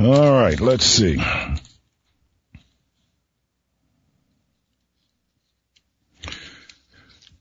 All 0.00 0.32
right, 0.32 0.58
let's 0.58 0.86
see. 0.86 1.22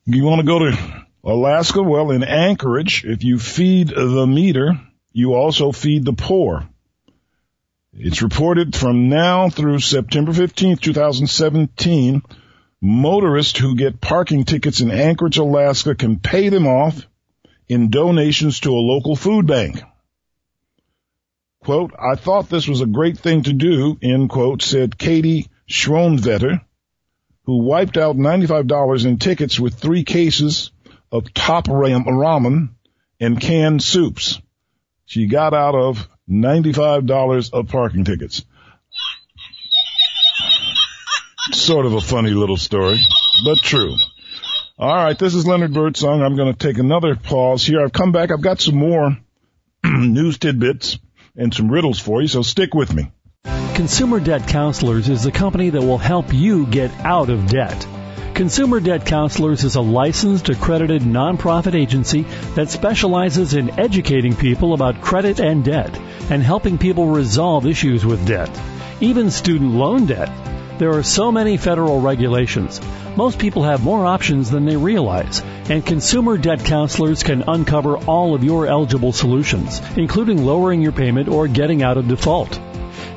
You 0.05 0.23
want 0.25 0.41
to 0.41 0.45
go 0.45 0.59
to 0.59 1.05
Alaska? 1.23 1.81
Well, 1.81 2.11
in 2.11 2.21
Anchorage, 2.21 3.05
if 3.05 3.23
you 3.23 3.39
feed 3.39 3.87
the 3.87 4.27
meter, 4.27 4.73
you 5.13 5.35
also 5.35 5.71
feed 5.71 6.03
the 6.03 6.11
poor. 6.11 6.67
It's 7.93 8.21
reported 8.21 8.75
from 8.75 9.07
now 9.07 9.49
through 9.49 9.79
September 9.79 10.33
15th, 10.33 10.81
2017, 10.81 12.21
motorists 12.81 13.57
who 13.57 13.77
get 13.77 14.01
parking 14.01 14.43
tickets 14.43 14.81
in 14.81 14.91
Anchorage, 14.91 15.37
Alaska 15.37 15.95
can 15.95 16.19
pay 16.19 16.49
them 16.49 16.67
off 16.67 17.07
in 17.69 17.89
donations 17.89 18.59
to 18.59 18.71
a 18.71 18.85
local 18.85 19.15
food 19.15 19.47
bank. 19.47 19.81
Quote, 21.69 21.93
I 21.99 22.15
thought 22.15 22.49
this 22.49 22.67
was 22.67 22.81
a 22.81 22.87
great 22.87 23.19
thing 23.19 23.43
to 23.43 23.53
do, 23.53 23.95
end 24.01 24.31
quote, 24.31 24.63
said 24.63 24.97
Katie 24.97 25.49
Schronvetter, 25.69 26.61
who 27.43 27.61
wiped 27.61 27.95
out 27.95 28.15
$95 28.15 29.05
in 29.05 29.19
tickets 29.19 29.59
with 29.59 29.75
three 29.75 30.03
cases 30.03 30.71
of 31.11 31.31
top 31.31 31.67
ramen 31.67 32.69
and 33.19 33.39
canned 33.39 33.83
soups. 33.83 34.41
She 35.05 35.27
got 35.27 35.53
out 35.53 35.75
of 35.75 36.09
$95 36.27 37.53
of 37.53 37.67
parking 37.67 38.03
tickets. 38.03 38.43
Sort 41.51 41.85
of 41.85 41.93
a 41.93 42.01
funny 42.01 42.31
little 42.31 42.57
story, 42.57 42.99
but 43.45 43.59
true. 43.59 43.93
All 44.79 44.95
right, 44.95 45.19
this 45.19 45.35
is 45.35 45.45
Leonard 45.45 45.75
Birdsong. 45.75 46.23
I'm 46.23 46.35
going 46.35 46.51
to 46.51 46.57
take 46.57 46.79
another 46.79 47.15
pause 47.15 47.63
here. 47.63 47.83
I've 47.83 47.93
come 47.93 48.11
back. 48.11 48.31
I've 48.31 48.41
got 48.41 48.59
some 48.59 48.75
more 48.75 49.15
news 49.83 50.39
tidbits 50.39 50.97
and 51.39 51.53
some 51.53 51.71
riddles 51.71 51.99
for 51.99 52.21
you, 52.21 52.27
so 52.27 52.43
stick 52.43 52.73
with 52.73 52.93
me. 52.93 53.11
Consumer 53.73 54.19
Debt 54.19 54.47
Counselors 54.47 55.07
is 55.07 55.23
the 55.23 55.31
company 55.31 55.69
that 55.69 55.81
will 55.81 55.97
help 55.97 56.33
you 56.33 56.67
get 56.67 56.91
out 56.99 57.29
of 57.29 57.47
debt. 57.47 57.87
Consumer 58.35 58.79
Debt 58.79 59.05
Counselors 59.05 59.63
is 59.63 59.75
a 59.75 59.81
licensed, 59.81 60.49
accredited 60.49 61.01
nonprofit 61.01 61.75
agency 61.75 62.23
that 62.55 62.69
specializes 62.69 63.53
in 63.53 63.79
educating 63.79 64.35
people 64.35 64.73
about 64.73 65.01
credit 65.01 65.39
and 65.39 65.63
debt 65.63 65.97
and 66.29 66.43
helping 66.43 66.77
people 66.77 67.07
resolve 67.07 67.65
issues 67.65 68.05
with 68.05 68.27
debt, 68.27 68.49
even 69.01 69.31
student 69.31 69.71
loan 69.71 70.05
debt. 70.05 70.48
There 70.79 70.93
are 70.93 71.03
so 71.03 71.29
many 71.29 71.57
federal 71.57 71.99
regulations. 71.99 72.79
Most 73.17 73.37
people 73.37 73.63
have 73.63 73.83
more 73.83 74.05
options 74.05 74.49
than 74.49 74.63
they 74.63 74.77
realize, 74.77 75.41
and 75.69 75.85
consumer 75.85 76.37
debt 76.37 76.63
counselors 76.63 77.21
can 77.21 77.43
uncover 77.45 77.97
all 77.97 78.33
of 78.33 78.45
your 78.45 78.65
eligible 78.65 79.11
solutions, 79.11 79.81
including 79.97 80.45
lowering 80.45 80.81
your 80.81 80.93
payment 80.93 81.27
or 81.27 81.49
getting 81.49 81.83
out 81.83 81.97
of 81.97 82.07
default. 82.07 82.57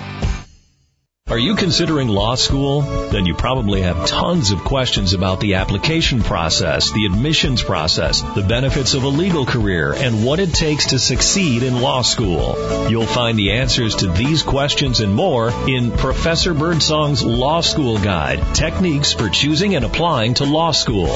Are 1.30 1.38
you 1.38 1.56
considering 1.56 2.08
law 2.08 2.34
school? 2.34 2.82
Then 2.82 3.24
you 3.24 3.34
probably 3.34 3.80
have 3.80 4.06
tons 4.06 4.50
of 4.50 4.58
questions 4.58 5.14
about 5.14 5.40
the 5.40 5.54
application 5.54 6.22
process, 6.22 6.92
the 6.92 7.06
admissions 7.06 7.62
process, 7.62 8.20
the 8.20 8.42
benefits 8.42 8.92
of 8.92 9.04
a 9.04 9.08
legal 9.08 9.46
career, 9.46 9.94
and 9.94 10.22
what 10.22 10.38
it 10.38 10.52
takes 10.52 10.88
to 10.88 10.98
succeed 10.98 11.62
in 11.62 11.80
law 11.80 12.02
school. 12.02 12.90
You'll 12.90 13.06
find 13.06 13.38
the 13.38 13.52
answers 13.52 13.96
to 13.96 14.08
these 14.08 14.42
questions 14.42 15.00
and 15.00 15.14
more 15.14 15.50
in 15.66 15.92
Professor 15.92 16.52
Birdsong's 16.52 17.24
Law 17.24 17.62
School 17.62 17.96
Guide, 17.96 18.54
Techniques 18.54 19.14
for 19.14 19.30
Choosing 19.30 19.76
and 19.76 19.86
Applying 19.86 20.34
to 20.34 20.44
Law 20.44 20.72
School. 20.72 21.08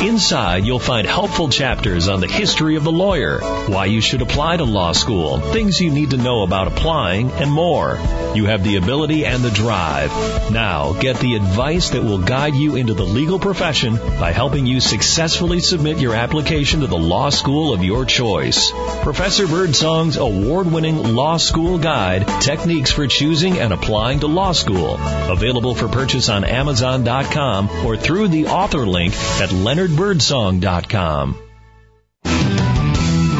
Inside, 0.00 0.66
you'll 0.66 0.78
find 0.78 1.04
helpful 1.04 1.48
chapters 1.48 2.06
on 2.06 2.20
the 2.20 2.28
history 2.28 2.76
of 2.76 2.84
the 2.84 2.92
lawyer, 2.92 3.40
why 3.66 3.86
you 3.86 4.00
should 4.00 4.22
apply 4.22 4.58
to 4.58 4.64
law 4.64 4.92
school, 4.92 5.40
things 5.40 5.80
you 5.80 5.90
need 5.90 6.10
to 6.10 6.16
know 6.16 6.44
about 6.44 6.68
applying, 6.68 7.32
and 7.32 7.50
more. 7.50 7.98
You 8.36 8.46
have 8.46 8.62
the 8.62 8.76
ability 8.76 9.26
and 9.26 9.42
the 9.42 9.47
drive. 9.50 10.10
Now, 10.50 10.92
get 10.92 11.18
the 11.18 11.34
advice 11.34 11.90
that 11.90 12.02
will 12.02 12.18
guide 12.18 12.54
you 12.54 12.76
into 12.76 12.94
the 12.94 13.04
legal 13.04 13.38
profession 13.38 13.96
by 13.96 14.32
helping 14.32 14.66
you 14.66 14.80
successfully 14.80 15.60
submit 15.60 15.98
your 15.98 16.14
application 16.14 16.80
to 16.80 16.86
the 16.86 16.98
law 16.98 17.30
school 17.30 17.72
of 17.72 17.82
your 17.82 18.04
choice. 18.04 18.70
Professor 19.02 19.46
Birdsong's 19.46 20.16
award-winning 20.16 21.14
Law 21.14 21.36
School 21.36 21.78
Guide, 21.78 22.26
Techniques 22.40 22.90
for 22.90 23.06
Choosing 23.06 23.58
and 23.58 23.72
Applying 23.72 24.20
to 24.20 24.26
Law 24.26 24.52
School. 24.52 24.96
Available 24.98 25.74
for 25.74 25.88
purchase 25.88 26.28
on 26.28 26.44
Amazon.com 26.44 27.70
or 27.86 27.96
through 27.96 28.28
the 28.28 28.46
author 28.46 28.86
link 28.86 29.14
at 29.14 29.50
leonardbirdsong.com. 29.50 31.47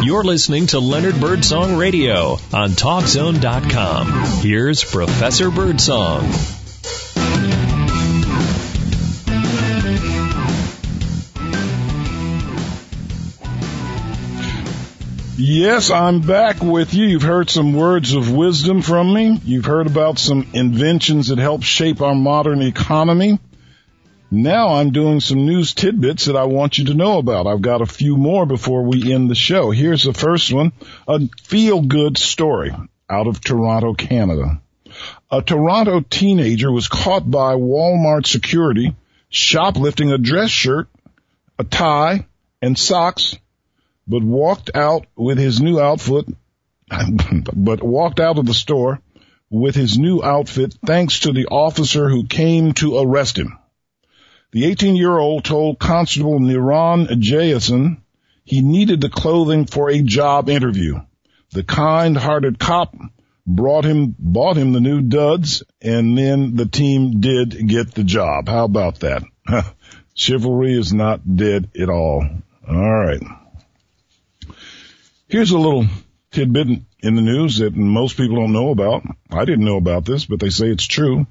You're 0.09 0.25
listening 0.25 0.69
to 0.69 0.79
Leonard 0.79 1.21
Birdsong 1.21 1.77
Radio 1.77 2.38
on 2.55 2.71
TalkZone.com. 2.71 4.41
Here's 4.41 4.83
Professor 4.83 5.50
Birdsong. 5.50 6.23
Yes, 15.37 15.91
I'm 15.91 16.23
back 16.23 16.62
with 16.62 16.95
you. 16.95 17.05
You've 17.05 17.21
heard 17.21 17.50
some 17.50 17.75
words 17.75 18.15
of 18.15 18.33
wisdom 18.33 18.81
from 18.81 19.12
me. 19.12 19.38
You've 19.45 19.67
heard 19.67 19.87
about 19.87 20.19
some 20.19 20.49
inventions 20.55 21.29
that 21.29 21.37
help 21.37 21.62
shape 21.62 22.00
our 22.00 22.15
modern 22.15 22.62
economy. 22.62 23.41
Now 24.30 24.75
I'm 24.75 24.90
doing 24.90 25.20
some 25.20 25.47
news 25.47 25.73
tidbits 25.73 26.26
that 26.26 26.37
I 26.37 26.44
want 26.44 26.76
you 26.76 26.87
to 26.87 26.94
know 26.94 27.18
about. 27.18 27.47
I've 27.47 27.62
got 27.62 27.80
a 27.80 27.87
few 27.87 28.18
more 28.18 28.44
before 28.44 28.82
we 28.82 29.12
end 29.12 29.30
the 29.30 29.35
show. 29.35 29.70
Here's 29.70 30.02
the 30.02 30.12
first 30.12 30.52
one. 30.52 30.73
A 31.06 31.20
feel 31.44 31.80
good 31.80 32.18
story 32.18 32.73
out 33.08 33.26
of 33.26 33.40
Toronto, 33.40 33.94
Canada. 33.94 34.61
A 35.30 35.40
Toronto 35.40 36.00
teenager 36.00 36.70
was 36.70 36.88
caught 36.88 37.30
by 37.30 37.54
Walmart 37.54 38.26
security 38.26 38.94
shoplifting 39.30 40.12
a 40.12 40.18
dress 40.18 40.50
shirt, 40.50 40.88
a 41.58 41.64
tie, 41.64 42.26
and 42.61 42.78
socks, 42.78 43.37
but 44.06 44.23
walked 44.23 44.70
out 44.75 45.06
with 45.16 45.38
his 45.38 45.61
new 45.61 45.80
outfit, 45.80 46.26
but 47.54 47.82
walked 47.82 48.20
out 48.20 48.38
of 48.38 48.47
the 48.47 48.54
store 48.54 49.00
with 49.50 49.75
his 49.75 49.99
new 49.99 50.23
outfit 50.23 50.76
thanks 50.85 51.20
to 51.20 51.32
the 51.32 51.47
officer 51.47 52.08
who 52.11 52.26
came 52.26 52.73
to 52.75 52.99
arrest 52.99 53.38
him. 53.38 53.58
The 54.50 54.64
18 54.64 54.97
year 54.97 55.17
old 55.19 55.45
told 55.45 55.78
Constable 55.78 56.38
Niran 56.40 57.19
Jason 57.19 58.02
he 58.45 58.62
needed 58.62 59.00
the 59.00 59.11
clothing 59.11 59.67
for 59.67 59.90
a 59.90 60.00
job 60.00 60.49
interview. 60.49 61.00
The 61.50 61.62
kind 61.62 62.17
hearted 62.17 62.59
cop 62.59 62.97
brought 63.47 63.85
him, 63.85 64.14
bought 64.19 64.57
him 64.57 64.73
the 64.73 64.81
new 64.81 65.02
duds 65.02 65.62
and 65.83 66.17
then 66.17 66.57
the 66.57 66.67
team 66.67 67.21
did 67.21 67.69
get 67.69 67.93
the 67.93 68.05
job. 68.05 68.49
How 68.49 68.64
about 68.64 69.00
that? 69.00 69.23
Chivalry 70.14 70.78
is 70.78 70.95
not 70.95 71.37
dead 71.37 71.71
at 71.78 71.90
all. 71.90 72.26
All 72.67 73.05
right. 73.05 73.23
Here's 75.28 75.50
a 75.50 75.59
little 75.59 75.87
tidbit 76.31 76.69
in 77.00 77.14
the 77.14 77.23
news 77.23 77.59
that 77.59 77.76
most 77.76 78.17
people 78.17 78.37
don't 78.37 78.52
know 78.52 78.71
about. 78.71 79.02
I 79.31 79.45
didn't 79.45 79.64
know 79.64 79.76
about 79.76 80.07
this, 80.07 80.25
but 80.25 80.40
they 80.40 80.50
say 80.50 80.69
it's 80.69 80.87
true. 80.87 81.26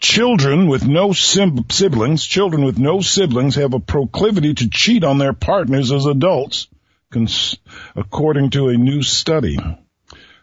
Children 0.00 0.68
with 0.68 0.86
no 0.86 1.12
siblings, 1.12 2.24
children 2.24 2.64
with 2.64 2.78
no 2.78 3.00
siblings 3.00 3.56
have 3.56 3.74
a 3.74 3.80
proclivity 3.80 4.54
to 4.54 4.68
cheat 4.68 5.02
on 5.04 5.18
their 5.18 5.32
partners 5.32 5.90
as 5.92 6.06
adults, 6.06 6.68
cons- 7.10 7.56
according 7.96 8.50
to 8.50 8.68
a 8.68 8.76
new 8.76 9.02
study. 9.02 9.58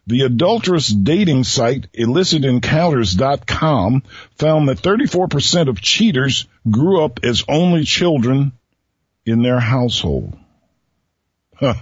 The 0.08 0.22
adulterous 0.22 0.88
dating 0.88 1.44
site 1.44 1.92
illicitencounters.com 1.94 4.04
found 4.38 4.70
that 4.70 4.82
34% 4.82 5.70
of 5.70 5.82
cheaters 5.82 6.48
grew 6.70 7.04
up 7.04 7.20
as 7.24 7.44
only 7.48 7.84
children 7.84 8.54
in 9.26 9.42
their 9.44 9.60
household. 9.60 10.38
Huh. 11.56 11.76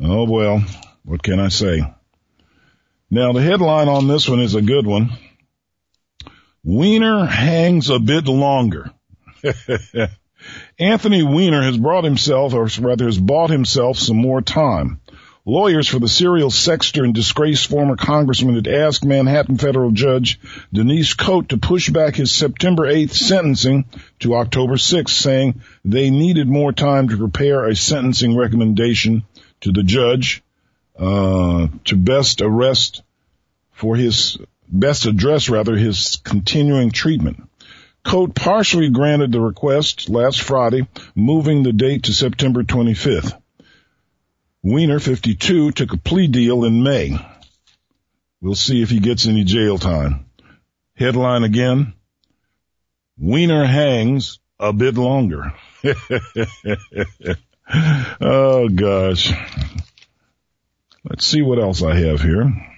Oh 0.00 0.24
well, 0.24 0.64
what 1.04 1.22
can 1.22 1.38
I 1.40 1.48
say? 1.48 1.80
Now 3.10 3.32
the 3.32 3.40
headline 3.40 3.88
on 3.88 4.08
this 4.08 4.28
one 4.28 4.40
is 4.40 4.54
a 4.54 4.60
good 4.60 4.86
one. 4.86 5.12
Weiner 6.68 7.24
hangs 7.24 7.88
a 7.88 7.98
bit 7.98 8.26
longer. 8.26 8.90
Anthony 10.78 11.22
Weiner 11.22 11.62
has 11.62 11.78
brought 11.78 12.04
himself, 12.04 12.52
or 12.52 12.68
rather 12.80 13.06
has 13.06 13.16
bought 13.16 13.48
himself 13.48 13.96
some 13.96 14.18
more 14.18 14.42
time. 14.42 15.00
Lawyers 15.46 15.88
for 15.88 15.98
the 15.98 16.10
serial 16.10 16.50
sexter 16.50 17.04
and 17.04 17.14
disgraced 17.14 17.70
former 17.70 17.96
congressman 17.96 18.56
had 18.56 18.68
asked 18.68 19.02
Manhattan 19.02 19.56
federal 19.56 19.92
judge 19.92 20.38
Denise 20.70 21.14
Cote 21.14 21.48
to 21.48 21.56
push 21.56 21.88
back 21.88 22.16
his 22.16 22.32
September 22.32 22.82
8th 22.82 23.12
sentencing 23.12 23.86
to 24.18 24.34
October 24.34 24.74
6th, 24.74 25.08
saying 25.08 25.62
they 25.86 26.10
needed 26.10 26.48
more 26.48 26.74
time 26.74 27.08
to 27.08 27.16
prepare 27.16 27.64
a 27.64 27.74
sentencing 27.74 28.36
recommendation 28.36 29.22
to 29.62 29.72
the 29.72 29.82
judge 29.82 30.42
uh, 30.98 31.68
to 31.86 31.96
best 31.96 32.42
arrest 32.42 33.02
for 33.72 33.96
his 33.96 34.36
best 34.68 35.06
address 35.06 35.48
rather 35.48 35.76
his 35.76 36.16
continuing 36.24 36.90
treatment. 36.90 37.48
Cote 38.04 38.34
partially 38.34 38.90
granted 38.90 39.32
the 39.32 39.40
request 39.40 40.08
last 40.08 40.40
Friday, 40.40 40.86
moving 41.14 41.62
the 41.62 41.72
date 41.72 42.04
to 42.04 42.12
September 42.12 42.62
25th. 42.62 43.38
Weiner, 44.62 44.98
52, 44.98 45.72
took 45.72 45.92
a 45.92 45.98
plea 45.98 46.26
deal 46.26 46.64
in 46.64 46.82
May. 46.82 47.18
We'll 48.40 48.54
see 48.54 48.82
if 48.82 48.90
he 48.90 49.00
gets 49.00 49.26
any 49.26 49.44
jail 49.44 49.78
time. 49.78 50.26
Headline 50.94 51.44
again. 51.44 51.92
Weiner 53.18 53.64
hangs 53.64 54.38
a 54.58 54.72
bit 54.72 54.96
longer. 54.96 55.52
oh 58.20 58.68
gosh. 58.68 59.32
Let's 61.04 61.26
see 61.26 61.42
what 61.42 61.58
else 61.58 61.82
I 61.82 61.94
have 61.96 62.20
here. 62.20 62.77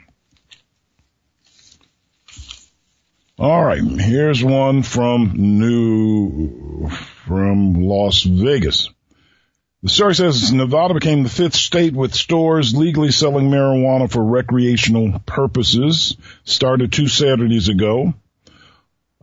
All 3.40 3.64
right, 3.64 3.83
here's 3.83 4.44
one 4.44 4.83
from 4.83 5.33
New 5.35 6.90
from 7.24 7.72
Las 7.72 8.20
Vegas. 8.22 8.90
The 9.83 9.88
story 9.88 10.14
says 10.14 10.53
Nevada 10.53 10.92
became 10.92 11.22
the 11.22 11.31
fifth 11.31 11.55
state 11.55 11.94
with 11.94 12.14
stores 12.14 12.76
legally 12.76 13.11
selling 13.11 13.48
marijuana 13.48 14.12
for 14.12 14.22
recreational 14.22 15.20
purposes. 15.20 16.18
Started 16.44 16.92
two 16.92 17.09
Saturdays 17.09 17.70
ago. 17.70 18.12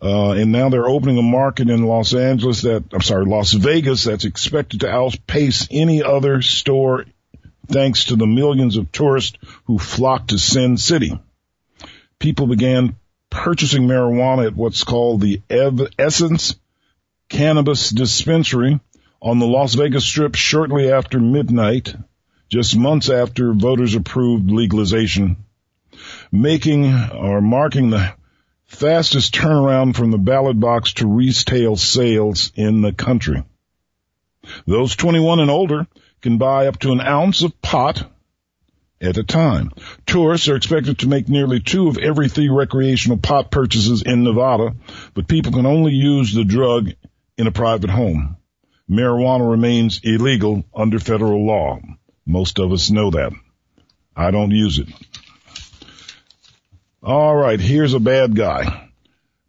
Uh, 0.01 0.31
and 0.31 0.51
now 0.51 0.69
they're 0.69 0.89
opening 0.89 1.19
a 1.19 1.21
market 1.21 1.69
in 1.69 1.83
Los 1.83 2.15
Angeles 2.15 2.63
that, 2.63 2.85
I'm 2.91 3.01
sorry, 3.01 3.25
Las 3.25 3.53
Vegas 3.53 4.05
that's 4.05 4.25
expected 4.25 4.79
to 4.79 4.89
outpace 4.89 5.67
any 5.69 6.01
other 6.01 6.41
store 6.41 7.05
thanks 7.67 8.05
to 8.05 8.15
the 8.15 8.25
millions 8.25 8.77
of 8.77 8.91
tourists 8.91 9.37
who 9.65 9.77
flock 9.77 10.29
to 10.29 10.39
Sin 10.39 10.77
City. 10.77 11.19
People 12.17 12.47
began 12.47 12.95
purchasing 13.37 13.83
marijuana 13.83 14.47
at 14.47 14.55
what's 14.55 14.83
called 14.83 15.21
the 15.21 15.41
Ev- 15.47 15.93
Essence 15.99 16.55
Cannabis 17.29 17.91
Dispensary 17.91 18.79
on 19.21 19.37
the 19.37 19.45
Las 19.45 19.75
Vegas 19.75 20.05
Strip 20.05 20.33
shortly 20.33 20.91
after 20.91 21.19
midnight, 21.19 21.93
just 22.49 22.75
months 22.75 23.09
after 23.09 23.53
voters 23.53 23.93
approved 23.93 24.49
legalization, 24.49 25.37
making 26.31 26.91
or 27.11 27.39
marking 27.39 27.91
the 27.91 28.11
fastest 28.65 29.35
turnaround 29.35 29.95
from 29.95 30.09
the 30.09 30.17
ballot 30.17 30.59
box 30.59 30.93
to 30.93 31.07
retail 31.07 31.75
sales 31.75 32.51
in 32.55 32.81
the 32.81 32.91
country. 32.91 33.43
Those 34.65 34.95
21 34.95 35.41
and 35.41 35.51
older 35.51 35.85
can 36.21 36.39
buy 36.39 36.67
up 36.67 36.79
to 36.79 36.91
an 36.91 37.01
ounce 37.01 37.43
of 37.43 37.61
pot 37.61 38.09
at 39.01 39.17
a 39.17 39.23
time. 39.23 39.71
Tourists 40.05 40.47
are 40.47 40.55
expected 40.55 40.99
to 40.99 41.07
make 41.07 41.29
nearly 41.29 41.59
two 41.59 41.87
of 41.87 41.97
every 41.97 42.29
three 42.29 42.49
recreational 42.49 43.17
pot 43.17 43.51
purchases 43.51 44.01
in 44.01 44.23
Nevada, 44.23 44.75
but 45.13 45.27
people 45.27 45.51
can 45.51 45.65
only 45.65 45.93
use 45.93 46.33
the 46.33 46.45
drug 46.45 46.91
in 47.37 47.47
a 47.47 47.51
private 47.51 47.89
home. 47.89 48.37
Marijuana 48.89 49.49
remains 49.49 50.01
illegal 50.03 50.63
under 50.73 50.99
federal 50.99 51.45
law. 51.45 51.79
Most 52.25 52.59
of 52.59 52.71
us 52.71 52.89
know 52.89 53.11
that. 53.11 53.33
I 54.15 54.31
don't 54.31 54.51
use 54.51 54.79
it. 54.79 54.87
All 57.03 57.35
right, 57.35 57.59
here's 57.59 57.93
a 57.93 57.99
bad 57.99 58.35
guy. 58.35 58.89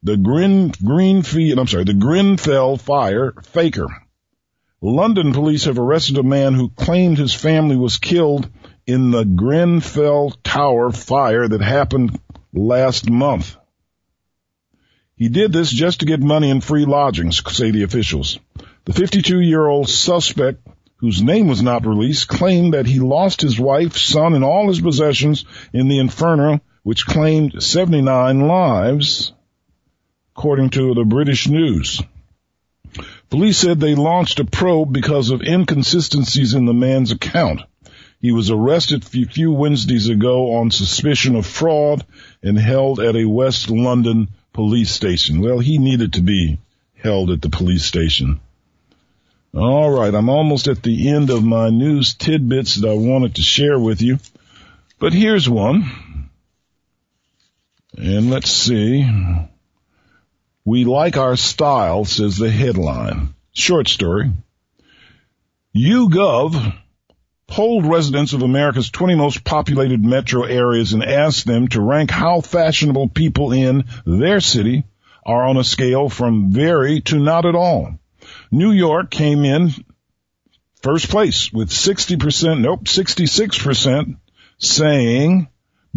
The 0.02 0.16
Grin, 0.16 0.72
Greenfield, 0.84 1.58
I'm 1.58 1.66
sorry, 1.66 1.84
the 1.84 1.94
Grenfell 1.94 2.76
fire 2.76 3.32
faker. 3.44 3.87
London 4.80 5.32
police 5.32 5.64
have 5.64 5.78
arrested 5.78 6.18
a 6.18 6.22
man 6.22 6.54
who 6.54 6.68
claimed 6.68 7.18
his 7.18 7.34
family 7.34 7.74
was 7.74 7.98
killed 7.98 8.48
in 8.88 9.11
the 9.11 9.27
Grenfell 9.27 10.31
Tower 10.42 10.90
fire 10.90 11.46
that 11.46 11.61
happened 11.61 12.18
last 12.55 13.11
month. 13.11 13.55
He 15.14 15.29
did 15.29 15.53
this 15.53 15.70
just 15.70 16.01
to 16.01 16.07
get 16.07 16.20
money 16.20 16.51
and 16.51 16.64
free 16.64 16.87
lodgings, 16.87 17.42
say 17.55 17.70
the 17.70 17.83
officials. 17.83 18.40
The 18.87 18.94
52 18.94 19.40
year 19.40 19.66
old 19.66 19.90
suspect, 19.90 20.66
whose 20.96 21.20
name 21.20 21.48
was 21.48 21.61
not 21.61 21.85
released, 21.87 22.29
claimed 22.29 22.72
that 22.72 22.87
he 22.87 22.98
lost 22.98 23.42
his 23.42 23.61
wife, 23.61 23.98
son, 23.98 24.33
and 24.33 24.42
all 24.42 24.68
his 24.68 24.81
possessions 24.81 25.44
in 25.74 25.88
the 25.88 25.98
inferno, 25.98 26.62
which 26.83 27.05
claimed 27.05 27.62
79 27.62 28.40
lives, 28.40 29.35
according 30.35 30.70
to 30.70 30.94
the 30.94 31.05
British 31.05 31.46
news. 31.46 32.01
Police 33.29 33.59
said 33.59 33.81
they 33.81 33.94
launched 33.94 34.40
a 34.40 34.46
probe 34.46 34.94
because 34.94 35.29
of 35.29 35.42
inconsistencies 35.42 36.55
in 36.55 36.64
the 36.64 36.72
man's 36.72 37.12
account. 37.12 37.61
He 38.20 38.33
was 38.33 38.50
arrested 38.50 39.04
a 39.04 39.26
few 39.26 39.52
Wednesdays 39.52 40.09
ago 40.09 40.57
on 40.57 40.70
suspicion 40.70 41.37
of 41.37 41.46
fraud 41.46 42.04
and 42.42 42.59
held 42.59 42.98
at 42.98 43.14
a 43.14 43.24
West 43.24 43.70
London 43.70 44.28
police 44.52 44.90
station. 44.90 45.40
Well, 45.40 45.61
he 45.61 45.78
needed 45.78 46.14
to 46.14 46.20
be 46.20 46.59
held 46.96 47.31
at 47.31 47.40
the 47.42 47.48
police 47.48 47.85
station. 47.85 48.40
All 49.54 49.90
right, 49.90 50.12
I'm 50.12 50.28
almost 50.28 50.66
at 50.66 50.83
the 50.83 51.09
end 51.09 51.31
of 51.31 51.44
my 51.44 51.70
news 51.70 52.14
tidbits 52.14 52.74
that 52.74 52.88
I 52.88 52.94
wanted 52.94 53.37
to 53.37 53.42
share 53.42 53.78
with 53.78 54.02
you. 54.02 54.18
But 54.98 55.12
here's 55.12 55.48
one. 55.48 56.28
And 57.96 58.31
let's 58.31 58.50
see. 58.50 59.09
We 60.64 60.85
like 60.85 61.16
our 61.16 61.37
style, 61.37 62.04
says 62.04 62.37
the 62.37 62.50
headline. 62.50 63.35
Short 63.52 63.88
story. 63.88 64.33
YouGov 65.74 66.76
polled 67.48 67.87
residents 67.87 68.34
of 68.34 68.42
America's 68.42 68.90
20 68.90 69.16
most 69.16 69.42
populated 69.42 70.04
metro 70.04 70.44
areas 70.44 70.92
and 70.92 71.02
asked 71.02 71.46
them 71.46 71.66
to 71.66 71.80
rank 71.80 72.11
how 72.11 72.40
fashionable 72.40 73.08
people 73.08 73.52
in 73.52 73.84
their 74.06 74.38
city 74.38 74.84
are 75.24 75.44
on 75.46 75.56
a 75.56 75.64
scale 75.64 76.08
from 76.08 76.52
very 76.52 77.00
to 77.00 77.18
not 77.18 77.46
at 77.46 77.54
all. 77.54 77.98
New 78.52 78.70
York 78.70 79.11
came 79.11 79.44
in 79.44 79.70
first 80.82 81.08
place 81.08 81.50
with 81.52 81.70
60%, 81.70 82.61
nope, 82.61 82.84
66% 82.84 84.16
saying 84.58 85.48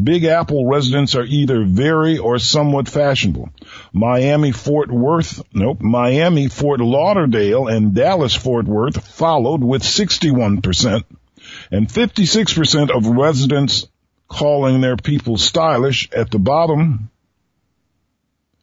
Big 0.01 0.23
Apple 0.23 0.67
residents 0.67 1.15
are 1.15 1.25
either 1.25 1.65
very 1.65 2.17
or 2.17 2.39
somewhat 2.39 2.87
fashionable. 2.87 3.49
Miami 3.91 4.53
Fort 4.53 4.89
Worth, 4.89 5.43
nope, 5.53 5.81
Miami 5.81 6.47
Fort 6.47 6.79
Lauderdale 6.79 7.67
and 7.67 7.93
Dallas 7.93 8.33
Fort 8.33 8.65
Worth 8.65 9.05
followed 9.05 9.61
with 9.61 9.83
61% 9.83 11.03
and 11.71 11.87
56% 11.87 12.95
of 12.95 13.07
residents 13.07 13.87
calling 14.27 14.81
their 14.81 14.97
people 14.97 15.37
stylish 15.37 16.09
at 16.11 16.29
the 16.29 16.39
bottom. 16.39 17.09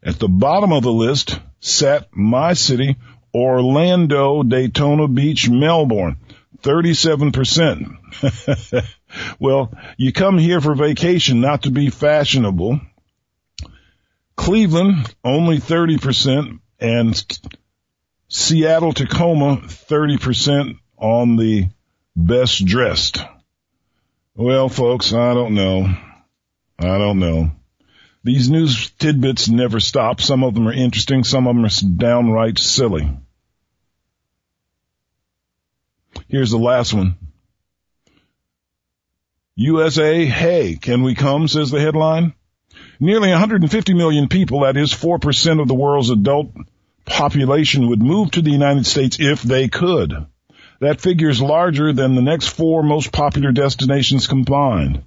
At 0.01 0.19
the 0.19 0.29
bottom 0.29 0.71
of 0.71 0.83
the 0.83 0.91
list 0.91 1.39
sat 1.59 2.15
my 2.15 2.53
city, 2.53 2.95
Orlando, 3.33 4.43
Daytona 4.43 5.07
Beach, 5.07 5.49
Melbourne. 5.49 6.17
37%. 6.61 8.85
well, 9.39 9.73
you 9.97 10.11
come 10.11 10.37
here 10.37 10.61
for 10.61 10.75
vacation, 10.75 11.41
not 11.41 11.63
to 11.63 11.71
be 11.71 11.89
fashionable. 11.89 12.79
Cleveland, 14.35 15.15
only 15.23 15.57
30%, 15.57 16.59
and 16.79 17.39
Seattle, 18.27 18.93
Tacoma, 18.93 19.57
30% 19.57 20.77
on 20.97 21.37
the 21.37 21.69
best 22.19 22.65
dressed. 22.65 23.19
Well, 24.35 24.69
folks, 24.69 25.13
I 25.13 25.33
don't 25.33 25.53
know. 25.53 25.95
I 26.77 26.97
don't 26.97 27.19
know. 27.19 27.51
These 28.23 28.49
news 28.49 28.89
tidbits 28.91 29.47
never 29.47 29.79
stop. 29.79 30.21
Some 30.21 30.43
of 30.43 30.53
them 30.53 30.67
are 30.67 30.73
interesting. 30.73 31.23
Some 31.23 31.47
of 31.47 31.55
them 31.55 31.65
are 31.65 31.95
downright 31.97 32.59
silly. 32.59 33.09
Here's 36.27 36.51
the 36.51 36.57
last 36.57 36.93
one. 36.93 37.15
USA, 39.55 40.25
hey, 40.25 40.75
can 40.75 41.03
we 41.03 41.15
come, 41.15 41.47
says 41.47 41.71
the 41.71 41.79
headline. 41.79 42.33
Nearly 42.99 43.29
150 43.29 43.93
million 43.93 44.27
people, 44.27 44.61
that 44.61 44.77
is 44.77 44.93
4% 44.93 45.61
of 45.61 45.67
the 45.67 45.73
world's 45.73 46.09
adult 46.09 46.51
population 47.05 47.89
would 47.89 48.01
move 48.01 48.31
to 48.31 48.41
the 48.41 48.51
United 48.51 48.85
States 48.85 49.17
if 49.19 49.41
they 49.41 49.67
could. 49.69 50.27
That 50.79 51.01
figure 51.01 51.29
is 51.29 51.41
larger 51.41 51.91
than 51.91 52.15
the 52.15 52.21
next 52.21 52.47
four 52.47 52.83
most 52.83 53.11
popular 53.11 53.51
destinations 53.51 54.27
combined. 54.27 55.03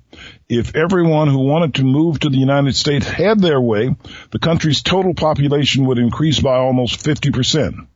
If 0.47 0.77
everyone 0.77 1.29
who 1.29 1.39
wanted 1.39 1.77
to 1.77 1.85
move 1.85 2.21
to 2.21 2.29
the 2.29 2.37
United 2.37 2.77
States 2.77 3.09
had 3.09 3.41
their 3.41 3.61
way, 3.61 3.97
the 4.31 4.39
country's 4.39 4.83
total 4.83 5.15
population 5.15 5.87
would 5.87 5.99
increase 5.99 6.41
by 6.41 6.57
almost 6.57 7.03
50%. 7.03 7.87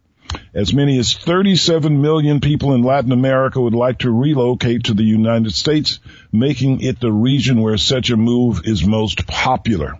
As 0.54 0.72
many 0.72 0.98
as 0.98 1.12
37 1.12 2.00
million 2.00 2.40
people 2.40 2.72
in 2.72 2.82
Latin 2.82 3.12
America 3.12 3.60
would 3.60 3.74
like 3.74 3.98
to 3.98 4.10
relocate 4.10 4.84
to 4.84 4.94
the 4.94 5.04
United 5.04 5.52
States, 5.52 6.00
making 6.32 6.80
it 6.80 6.98
the 6.98 7.12
region 7.12 7.60
where 7.60 7.76
such 7.76 8.08
a 8.10 8.16
move 8.16 8.62
is 8.64 8.86
most 8.86 9.26
popular. 9.26 9.98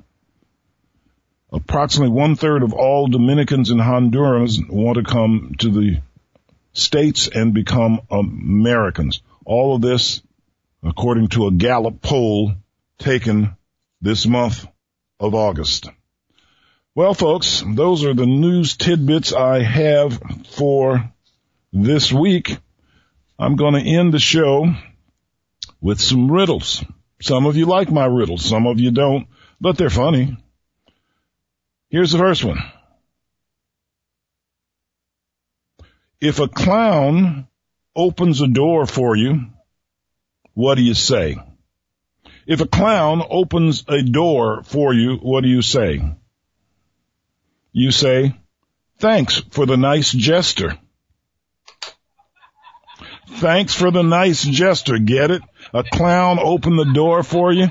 Approximately 1.52 2.14
one 2.14 2.36
third 2.36 2.62
of 2.62 2.72
all 2.72 3.06
Dominicans 3.06 3.70
and 3.70 3.80
Hondurans 3.80 4.58
want 4.68 4.96
to 4.96 5.04
come 5.04 5.54
to 5.58 5.70
the 5.70 6.00
States 6.76 7.28
and 7.28 7.54
become 7.54 8.00
Americans. 8.10 9.22
All 9.44 9.74
of 9.74 9.82
this 9.82 10.22
according 10.82 11.28
to 11.28 11.46
a 11.46 11.52
Gallup 11.52 12.02
poll 12.02 12.52
taken 12.98 13.56
this 14.00 14.26
month 14.26 14.66
of 15.18 15.34
August. 15.34 15.88
Well, 16.94 17.14
folks, 17.14 17.62
those 17.66 18.04
are 18.04 18.14
the 18.14 18.26
news 18.26 18.76
tidbits 18.76 19.32
I 19.32 19.62
have 19.62 20.20
for 20.50 21.12
this 21.72 22.12
week. 22.12 22.58
I'm 23.38 23.56
going 23.56 23.74
to 23.74 23.80
end 23.80 24.14
the 24.14 24.18
show 24.18 24.74
with 25.80 26.00
some 26.00 26.30
riddles. 26.30 26.84
Some 27.20 27.46
of 27.46 27.56
you 27.56 27.66
like 27.66 27.90
my 27.90 28.06
riddles, 28.06 28.44
some 28.44 28.66
of 28.66 28.80
you 28.80 28.90
don't, 28.90 29.26
but 29.60 29.78
they're 29.78 29.90
funny. 29.90 30.36
Here's 31.88 32.12
the 32.12 32.18
first 32.18 32.44
one. 32.44 32.58
If 36.20 36.40
a 36.40 36.48
clown 36.48 37.46
opens 37.94 38.40
a 38.40 38.48
door 38.48 38.86
for 38.86 39.16
you, 39.16 39.46
what 40.54 40.76
do 40.76 40.82
you 40.82 40.94
say? 40.94 41.36
If 42.46 42.60
a 42.60 42.66
clown 42.66 43.22
opens 43.28 43.84
a 43.88 44.02
door 44.02 44.62
for 44.62 44.94
you, 44.94 45.16
what 45.16 45.42
do 45.42 45.48
you 45.48 45.62
say? 45.62 46.02
You 47.72 47.90
say, 47.90 48.34
thanks 48.98 49.42
for 49.50 49.66
the 49.66 49.76
nice 49.76 50.12
jester. 50.12 50.78
Thanks 53.28 53.74
for 53.74 53.90
the 53.90 54.02
nice 54.02 54.42
jester. 54.44 54.98
Get 54.98 55.30
it? 55.30 55.42
A 55.74 55.82
clown 55.82 56.38
opened 56.40 56.78
the 56.78 56.92
door 56.94 57.22
for 57.22 57.52
you. 57.52 57.68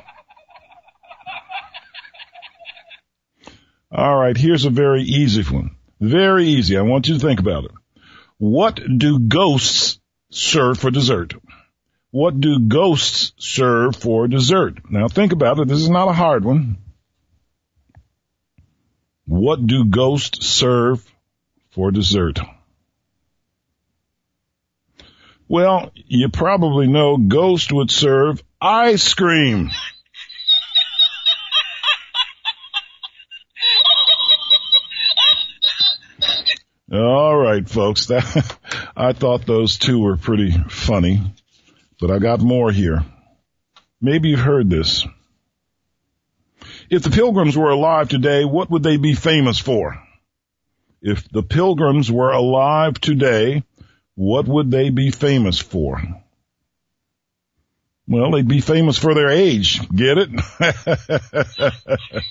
All 3.92 4.16
right. 4.16 4.38
Here's 4.38 4.66
a 4.66 4.70
very 4.70 5.02
easy 5.04 5.42
one. 5.44 5.78
Very 6.00 6.46
easy. 6.46 6.78
I 6.78 6.82
want 6.82 7.08
you 7.08 7.16
to 7.16 7.20
think 7.20 7.40
about 7.40 7.64
it. 7.64 7.72
What 8.38 8.80
do 8.98 9.20
ghosts 9.20 10.00
serve 10.30 10.80
for 10.80 10.92
dessert? 10.92 11.34
What 12.12 12.40
do 12.40 12.60
ghosts 12.60 13.34
serve 13.38 13.96
for 13.96 14.28
dessert? 14.28 14.90
Now 14.90 15.08
think 15.08 15.32
about 15.32 15.60
it. 15.60 15.68
This 15.68 15.82
is 15.82 15.90
not 15.90 16.08
a 16.08 16.14
hard 16.14 16.46
one. 16.46 16.78
What 19.26 19.66
do 19.66 19.86
ghosts 19.86 20.46
serve 20.46 21.06
for 21.72 21.92
dessert? 21.92 22.40
Well, 25.48 25.92
you 25.94 26.30
probably 26.30 26.88
know 26.88 27.18
Ghost 27.18 27.72
would 27.72 27.92
serve 27.92 28.44
ice 28.60 29.14
cream. 29.14 29.70
All 36.96 37.36
right, 37.36 37.68
folks. 37.68 38.08
That, 38.16 38.58
I 38.96 39.14
thought 39.14 39.46
those 39.46 39.78
two 39.78 40.00
were 40.00 40.18
pretty 40.18 40.52
funny, 40.70 41.22
but 42.00 42.12
I 42.12 42.20
got 42.20 42.40
more 42.40 42.72
here. 42.72 43.04
Maybe 44.02 44.30
you've 44.30 44.40
heard 44.40 44.70
this. 44.70 45.06
If 46.90 47.04
the 47.04 47.10
pilgrims 47.10 47.58
were 47.58 47.72
alive 47.72 48.10
today, 48.10 48.46
what 48.46 48.70
would 48.70 48.84
they 48.84 48.98
be 48.98 49.16
famous 49.16 49.60
for? 49.60 50.02
If 51.02 51.28
the 51.30 51.44
pilgrims 51.44 52.12
were 52.12 52.32
alive 52.32 53.02
today, 53.02 53.64
what 54.16 54.48
would 54.48 54.72
they 54.72 54.90
be 54.90 55.12
famous 55.12 55.60
for? 55.60 56.02
Well, 58.08 58.32
they'd 58.32 58.48
be 58.48 58.62
famous 58.62 58.98
for 58.98 59.14
their 59.14 59.30
age. 59.30 59.82
Get 59.90 60.18
it? 60.18 60.30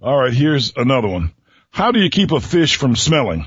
All 0.00 0.16
right, 0.18 0.32
here's 0.32 0.72
another 0.76 1.08
one. 1.08 1.32
How 1.70 1.92
do 1.92 2.00
you 2.00 2.10
keep 2.10 2.30
a 2.32 2.40
fish 2.40 2.76
from 2.76 2.96
smelling? 2.96 3.46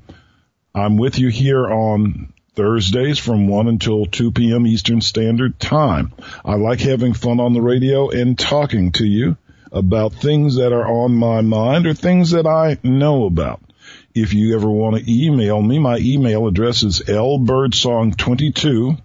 I'm 0.74 0.98
with 0.98 1.20
you 1.20 1.30
here 1.30 1.70
on 1.70 2.34
Thursdays 2.56 3.20
from 3.20 3.48
1 3.48 3.68
until 3.68 4.06
2 4.06 4.32
p.m. 4.32 4.68
Eastern 4.68 5.02
Standard 5.02 5.60
Time. 5.60 6.14
I 6.44 6.56
like 6.56 6.80
having 6.80 7.14
fun 7.14 7.40
on 7.40 7.54
the 7.54 7.62
radio 7.62 8.10
and 8.10 8.38
talking 8.38 8.92
to 8.94 9.06
you 9.06 9.38
about 9.72 10.14
things 10.14 10.56
that 10.56 10.74
are 10.74 10.88
on 10.88 11.14
my 11.14 11.42
mind 11.42 11.86
or 11.86 11.94
things 11.94 12.32
that 12.32 12.48
I 12.48 12.80
know 12.84 13.26
about. 13.26 13.62
If 14.14 14.34
you 14.34 14.56
ever 14.56 14.70
want 14.70 14.98
to 14.98 15.12
email 15.12 15.62
me, 15.62 15.80
my 15.80 15.98
email 15.98 16.48
address 16.48 16.84
is 16.84 17.02
lbirdsong22 17.02 19.02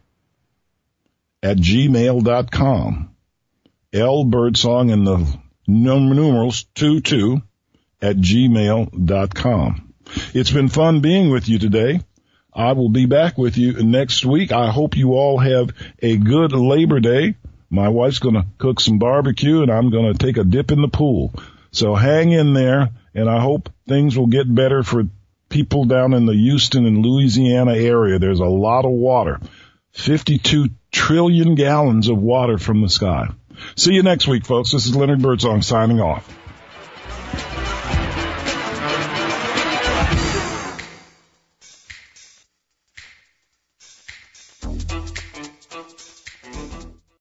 at 1.42 1.56
gmail.com. 1.58 3.10
L 3.92 4.24
Birdsong 4.24 4.90
and 4.90 5.06
the 5.06 5.38
numerals 5.66 6.64
22 6.74 7.42
at 8.02 8.16
gmail.com. 8.16 9.94
It's 10.34 10.50
been 10.50 10.68
fun 10.68 11.00
being 11.00 11.30
with 11.30 11.48
you 11.48 11.58
today. 11.58 12.00
I 12.52 12.72
will 12.72 12.88
be 12.88 13.06
back 13.06 13.38
with 13.38 13.56
you 13.56 13.82
next 13.82 14.24
week. 14.24 14.52
I 14.52 14.70
hope 14.70 14.96
you 14.96 15.14
all 15.14 15.38
have 15.38 15.70
a 16.00 16.16
good 16.16 16.52
Labor 16.52 17.00
Day. 17.00 17.36
My 17.70 17.88
wife's 17.88 18.20
going 18.20 18.36
to 18.36 18.46
cook 18.58 18.80
some 18.80 18.98
barbecue 18.98 19.62
and 19.62 19.70
I'm 19.70 19.90
going 19.90 20.12
to 20.12 20.18
take 20.18 20.36
a 20.36 20.44
dip 20.44 20.70
in 20.70 20.80
the 20.80 20.88
pool. 20.88 21.32
So 21.72 21.94
hang 21.94 22.32
in 22.32 22.54
there 22.54 22.90
and 23.14 23.28
I 23.28 23.40
hope 23.40 23.70
things 23.86 24.16
will 24.16 24.26
get 24.26 24.52
better 24.52 24.82
for 24.82 25.04
people 25.48 25.84
down 25.84 26.14
in 26.14 26.26
the 26.26 26.34
Houston 26.34 26.86
and 26.86 27.04
Louisiana 27.04 27.74
area. 27.74 28.18
There's 28.18 28.40
a 28.40 28.44
lot 28.44 28.84
of 28.84 28.90
water. 28.90 29.40
52 29.92 30.70
trillion 30.90 31.54
gallons 31.54 32.08
of 32.08 32.18
water 32.18 32.58
from 32.58 32.80
the 32.80 32.88
sky. 32.88 33.28
See 33.76 33.94
you 33.94 34.02
next 34.02 34.26
week, 34.26 34.44
folks. 34.44 34.72
This 34.72 34.86
is 34.86 34.96
Leonard 34.96 35.22
Birdsong 35.22 35.62
signing 35.62 36.00
off. 36.00 36.28